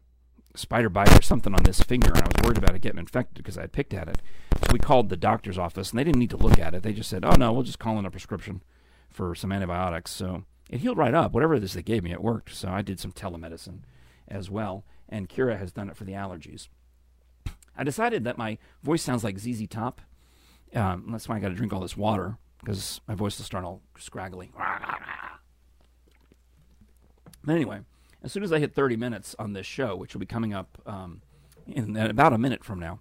spider 0.54 0.88
bite 0.88 1.16
or 1.18 1.22
something 1.22 1.54
on 1.54 1.62
this 1.64 1.80
finger, 1.80 2.12
and 2.12 2.22
I 2.22 2.26
was 2.26 2.44
worried 2.44 2.58
about 2.58 2.74
it 2.74 2.82
getting 2.82 2.98
infected 2.98 3.36
because 3.36 3.58
I 3.58 3.62
had 3.62 3.72
picked 3.72 3.94
at 3.94 4.08
it. 4.08 4.22
So 4.64 4.72
we 4.72 4.78
called 4.78 5.08
the 5.08 5.16
doctor's 5.16 5.58
office, 5.58 5.90
and 5.90 5.98
they 5.98 6.04
didn't 6.04 6.20
need 6.20 6.30
to 6.30 6.36
look 6.36 6.58
at 6.58 6.74
it. 6.74 6.82
They 6.82 6.92
just 6.92 7.10
said, 7.10 7.24
"Oh 7.24 7.34
no, 7.36 7.52
we'll 7.52 7.62
just 7.62 7.78
call 7.78 7.98
in 7.98 8.06
a 8.06 8.10
prescription 8.10 8.62
for 9.10 9.34
some 9.34 9.52
antibiotics." 9.52 10.10
So 10.10 10.44
it 10.70 10.80
healed 10.80 10.98
right 10.98 11.14
up. 11.14 11.32
Whatever 11.32 11.54
it 11.54 11.64
is 11.64 11.74
they 11.74 11.82
gave 11.82 12.02
me, 12.02 12.12
it 12.12 12.22
worked. 12.22 12.54
So 12.54 12.68
I 12.68 12.82
did 12.82 13.00
some 13.00 13.12
telemedicine 13.12 13.80
as 14.28 14.50
well, 14.50 14.84
and 15.08 15.28
Kira 15.28 15.58
has 15.58 15.72
done 15.72 15.88
it 15.88 15.96
for 15.96 16.04
the 16.04 16.12
allergies. 16.12 16.68
I 17.76 17.84
decided 17.84 18.24
that 18.24 18.38
my 18.38 18.58
voice 18.82 19.02
sounds 19.02 19.24
like 19.24 19.38
ZZ 19.38 19.66
Top. 19.68 20.00
Um, 20.74 21.08
that's 21.10 21.28
why 21.28 21.36
I 21.36 21.40
got 21.40 21.48
to 21.48 21.54
drink 21.54 21.72
all 21.72 21.80
this 21.80 21.96
water 21.96 22.38
because 22.60 23.00
my 23.06 23.14
voice 23.14 23.38
will 23.38 23.44
start 23.44 23.64
all 23.64 23.82
scraggly. 23.98 24.50
But 27.44 27.54
anyway, 27.54 27.80
as 28.24 28.32
soon 28.32 28.42
as 28.42 28.52
I 28.52 28.58
hit 28.58 28.74
30 28.74 28.96
minutes 28.96 29.36
on 29.38 29.52
this 29.52 29.66
show, 29.66 29.94
which 29.94 30.14
will 30.14 30.20
be 30.20 30.26
coming 30.26 30.54
up 30.54 30.80
um, 30.86 31.20
in 31.66 31.94
about 31.96 32.32
a 32.32 32.38
minute 32.38 32.64
from 32.64 32.80
now, 32.80 32.98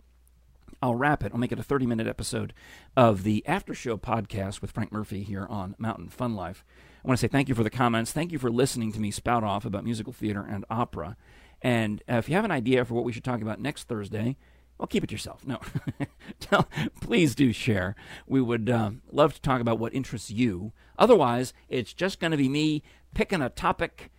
I'll 0.81 0.95
wrap 0.95 1.23
it. 1.23 1.31
I'll 1.31 1.39
make 1.39 1.53
it 1.53 1.59
a 1.59 1.63
30 1.63 1.86
minute 1.86 2.07
episode 2.07 2.53
of 2.97 3.23
the 3.23 3.41
After 3.47 3.73
Show 3.73 3.97
podcast 3.97 4.62
with 4.62 4.71
Frank 4.71 4.91
Murphy 4.91 5.23
here 5.23 5.47
on 5.49 5.75
Mountain 5.79 6.09
Fun 6.09 6.36
Life. 6.36 6.65
I 7.03 7.07
want 7.07 7.17
to 7.17 7.21
say 7.21 7.29
thank 7.29 7.47
you 7.47 7.55
for 7.55 7.63
the 7.63 7.69
comments. 7.69 8.12
Thank 8.12 8.33
you 8.33 8.38
for 8.38 8.51
listening 8.51 8.91
to 8.91 8.99
me 8.99 9.12
spout 9.12 9.45
off 9.45 9.63
about 9.63 9.86
musical 9.86 10.12
theater 10.12 10.45
and 10.47 10.65
opera. 10.69 11.15
And 11.62 12.03
uh, 12.12 12.15
if 12.15 12.27
you 12.27 12.36
have 12.36 12.43
an 12.43 12.51
idea 12.51 12.83
for 12.83 12.93
what 12.93 13.05
we 13.05 13.13
should 13.13 13.23
talk 13.23 13.41
about 13.41 13.62
next 13.62 13.88
Thursday, 13.88 14.36
well, 14.77 14.88
keep 14.88 15.05
it 15.05 15.12
yourself. 15.12 15.47
No, 15.47 15.59
Tell, 16.41 16.67
please 17.01 17.33
do 17.33 17.53
share. 17.53 17.95
We 18.27 18.41
would 18.41 18.69
um, 18.69 19.03
love 19.09 19.33
to 19.36 19.41
talk 19.41 19.62
about 19.62 19.79
what 19.79 19.93
interests 19.93 20.31
you. 20.31 20.73
Otherwise, 20.99 21.53
it's 21.69 21.93
just 21.93 22.19
going 22.19 22.31
to 22.31 22.38
be 22.38 22.49
me 22.49 22.83
picking 23.13 23.41
a 23.41 23.49
topic 23.49 24.12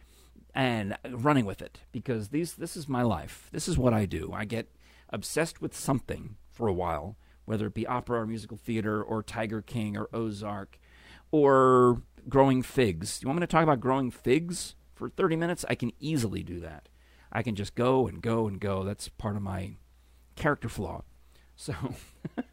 and 0.54 0.96
running 1.10 1.44
with 1.44 1.60
it 1.60 1.80
because 1.90 2.28
these 2.28 2.54
this 2.54 2.76
is 2.76 2.88
my 2.88 3.02
life. 3.02 3.48
This 3.52 3.68
is 3.68 3.76
what 3.76 3.92
I 3.92 4.06
do. 4.06 4.30
I 4.32 4.44
get 4.44 4.70
obsessed 5.10 5.60
with 5.60 5.76
something 5.76 6.36
for 6.50 6.68
a 6.68 6.72
while, 6.72 7.16
whether 7.44 7.66
it 7.66 7.74
be 7.74 7.86
opera 7.86 8.20
or 8.20 8.26
musical 8.26 8.56
theater 8.56 9.02
or 9.02 9.22
Tiger 9.22 9.60
King 9.60 9.96
or 9.96 10.08
Ozark 10.12 10.78
or 11.30 12.02
growing 12.28 12.62
figs. 12.62 13.20
You 13.20 13.28
want 13.28 13.40
me 13.40 13.46
to 13.46 13.50
talk 13.50 13.64
about 13.64 13.80
growing 13.80 14.10
figs 14.10 14.76
for 14.94 15.08
30 15.08 15.36
minutes? 15.36 15.64
I 15.68 15.74
can 15.74 15.92
easily 15.98 16.42
do 16.42 16.60
that. 16.60 16.88
I 17.32 17.42
can 17.42 17.56
just 17.56 17.74
go 17.74 18.06
and 18.06 18.22
go 18.22 18.46
and 18.46 18.60
go. 18.60 18.84
That's 18.84 19.08
part 19.08 19.34
of 19.34 19.42
my 19.42 19.72
character 20.36 20.68
flaw. 20.68 21.02
So 21.56 21.74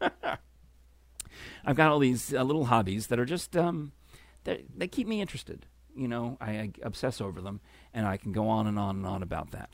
I've 1.64 1.76
got 1.76 1.92
all 1.92 2.00
these 2.00 2.34
uh, 2.34 2.42
little 2.42 2.66
hobbies 2.66 3.06
that 3.06 3.20
are 3.20 3.24
just 3.24 3.56
um, 3.56 3.92
they 4.44 4.88
keep 4.88 5.06
me 5.06 5.20
interested. 5.20 5.66
You 5.94 6.08
know, 6.08 6.38
I, 6.40 6.50
I 6.50 6.70
obsess 6.82 7.20
over 7.20 7.40
them, 7.40 7.60
and 7.92 8.06
I 8.06 8.16
can 8.16 8.32
go 8.32 8.48
on 8.48 8.66
and 8.66 8.78
on 8.78 8.96
and 8.96 9.06
on 9.06 9.22
about 9.22 9.50
that. 9.50 9.70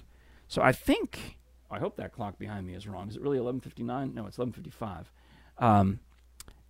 So 0.49 0.63
I 0.63 0.73
think 0.73 1.39
I 1.71 1.79
hope 1.79 1.97
that 1.97 2.13
clock 2.13 2.39
behind 2.39 2.67
me 2.67 2.75
is 2.75 2.87
wrong. 2.87 3.09
Is 3.09 3.17
it 3.17 3.23
really 3.23 3.39
11:59? 3.39 4.15
No, 4.15 4.27
it's 4.27 4.39
11:55. 4.39 5.07
Um, 5.59 6.01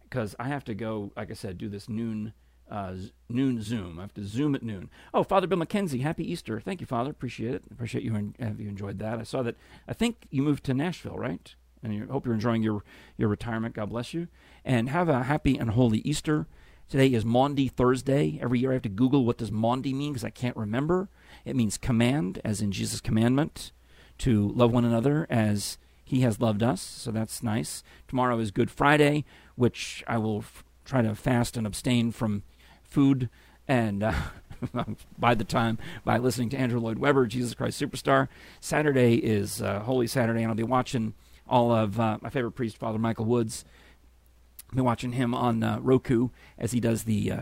because 0.03 0.35
I 0.39 0.49
have 0.49 0.65
to 0.65 0.75
go, 0.75 1.13
like 1.17 1.31
I 1.31 1.35
said, 1.35 1.59
do 1.59 1.69
this 1.69 1.89
noon 1.89 2.33
uh, 2.71 2.95
noon 3.29 3.63
Zoom. 3.63 3.99
I 3.99 4.03
have 4.03 4.15
to 4.15 4.25
Zoom 4.25 4.55
at 4.55 4.63
noon. 4.63 4.91
Oh, 5.15 5.23
Father 5.23 5.47
Bill 5.47 5.59
McKenzie, 5.59 6.03
happy 6.03 6.31
Easter! 6.31 6.61
Thank 6.61 6.81
you, 6.81 6.87
Father. 6.87 7.11
Appreciate 7.11 7.55
it. 7.55 7.65
Appreciate 7.71 8.05
you 8.05 8.15
and 8.15 8.35
have 8.39 8.61
you 8.61 8.69
enjoyed 8.69 8.99
that. 8.99 9.19
I 9.19 9.23
saw 9.23 9.43
that. 9.43 9.57
I 9.87 9.95
think 9.95 10.27
you 10.31 10.43
moved 10.43 10.65
to 10.65 10.75
Nashville, 10.75 11.17
right? 11.17 11.55
And 11.83 11.93
I 11.93 12.13
hope 12.13 12.27
you're 12.27 12.35
enjoying 12.35 12.63
your 12.63 12.83
your 13.17 13.29
retirement. 13.29 13.75
God 13.75 13.91
bless 13.91 14.13
you, 14.13 14.29
and 14.65 14.91
have 14.91 15.09
a 15.09 15.25
happy 15.25 15.57
and 15.57 15.71
holy 15.71 15.99
Easter. 16.01 16.47
Today 16.89 17.09
is 17.09 17.23
Maundy 17.23 17.69
Thursday. 17.69 18.39
Every 18.41 18.61
year 18.61 18.71
I 18.71 18.75
have 18.75 18.83
to 18.83 18.89
Google 18.89 19.27
what 19.27 19.37
does 19.37 19.53
Maundy 19.53 19.93
mean 19.93 20.15
because 20.15 20.25
I 20.25 20.31
can't 20.31 20.57
remember. 20.57 21.11
It 21.45 21.55
means 21.55 21.77
command, 21.77 22.41
as 22.45 22.63
in 22.63 22.73
Jesus' 22.73 23.03
commandment, 23.03 23.73
to 24.19 24.49
love 24.49 24.73
one 24.73 24.87
another 24.87 25.27
as 25.29 25.77
he 26.03 26.23
has 26.23 26.41
loved 26.41 26.63
us. 26.63 26.81
So 26.81 27.11
that's 27.11 27.43
nice. 27.43 27.83
Tomorrow 28.07 28.39
is 28.39 28.51
Good 28.51 28.71
Friday, 28.71 29.27
which 29.55 30.03
I 30.07 30.17
will 30.17 30.39
f- 30.39 30.65
try 30.87 31.03
to 31.03 31.15
fast 31.15 31.59
and 31.59 31.67
abstain 31.67 32.11
from 32.11 32.43
food 32.85 33.29
and. 33.67 34.03
Uh, 34.03 34.15
by 35.19 35.37
the 35.37 35.45
time 35.45 35.79
by 36.05 36.19
listening 36.19 36.49
to 36.49 36.57
Andrew 36.59 36.81
Lloyd 36.81 36.99
Webber, 36.99 37.27
Jesus 37.27 37.55
Christ 37.55 37.81
Superstar. 37.81 38.27
Saturday 38.61 39.15
is 39.15 39.63
uh, 39.63 39.81
Holy 39.81 40.09
Saturday, 40.09 40.41
and 40.41 40.49
I'll 40.49 40.57
be 40.57 40.65
watching 40.65 41.15
all 41.49 41.71
of 41.71 42.01
uh, 42.01 42.19
my 42.23 42.29
favorite 42.29 42.53
priest, 42.53 42.77
Father 42.77 42.99
Michael 42.99 43.25
Woods. 43.25 43.65
I'll 44.71 44.77
be 44.77 44.83
watching 44.83 45.13
him 45.13 45.35
on 45.35 45.63
uh, 45.63 45.79
Roku 45.81 46.29
as 46.59 46.73
he 46.73 46.81
does 46.81 47.05
the 47.05 47.33
uh, 47.33 47.41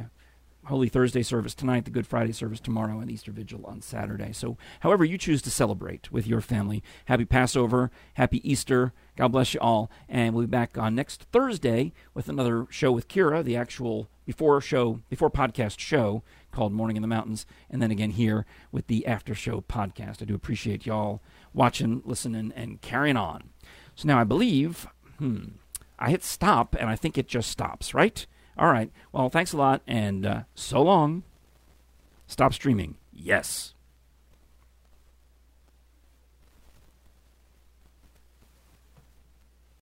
Holy 0.67 0.89
Thursday 0.89 1.23
service 1.23 1.55
tonight, 1.55 1.85
the 1.85 1.91
Good 1.91 2.07
Friday 2.07 2.33
service 2.33 2.59
tomorrow, 2.59 2.99
and 2.99 3.11
Easter 3.11 3.31
Vigil 3.31 3.65
on 3.67 3.81
Saturday. 3.81 4.33
So, 4.33 4.57
however 4.81 5.05
you 5.05 5.17
choose 5.17 5.41
to 5.43 5.51
celebrate 5.51 6.11
with 6.11 6.27
your 6.27 6.41
family, 6.41 6.83
happy 7.05 7.25
Passover, 7.25 7.91
happy 8.15 8.49
Easter. 8.49 8.93
God 9.17 9.29
bless 9.29 9.55
you 9.55 9.61
all. 9.61 9.91
And 10.09 10.35
we'll 10.35 10.47
be 10.47 10.51
back 10.51 10.77
on 10.77 10.95
next 10.95 11.23
Thursday 11.33 11.93
with 12.15 12.29
another 12.29 12.67
show 12.71 12.91
with 12.91 13.09
Kira, 13.09 13.45
the 13.45 13.57
actual 13.57 14.09
before 14.25 14.61
show, 14.61 15.01
before 15.09 15.31
podcast 15.31 15.79
show 15.79 16.23
called 16.51 16.73
Morning 16.73 16.97
in 16.97 17.03
the 17.03 17.09
Mountains, 17.09 17.47
and 17.71 17.81
then 17.81 17.91
again 17.91 18.11
here 18.11 18.45
with 18.73 18.89
the 18.89 19.07
after 19.07 19.35
show 19.35 19.61
podcast. 19.61 20.21
I 20.21 20.25
do 20.25 20.35
appreciate 20.35 20.85
y'all 20.85 21.23
watching, 21.55 22.03
listening, 22.05 22.53
and 22.57 22.81
carrying 22.81 23.17
on. 23.17 23.51
So 23.95 24.09
now 24.09 24.19
I 24.19 24.25
believe, 24.25 24.89
hmm, 25.19 25.45
I 25.99 26.11
hit 26.11 26.23
stop, 26.25 26.77
and 26.79 26.89
I 26.91 26.97
think 26.97 27.17
it 27.17 27.29
just 27.29 27.51
stops, 27.51 27.95
right? 27.95 28.27
All 28.59 28.69
right. 28.71 28.91
Well, 29.13 29.29
thanks 29.29 29.53
a 29.53 29.57
lot, 29.57 29.83
and 29.87 30.27
uh, 30.27 30.43
so 30.55 30.83
long. 30.83 31.23
Stop 32.27 32.53
streaming. 32.55 32.97
Yes. 33.13 33.75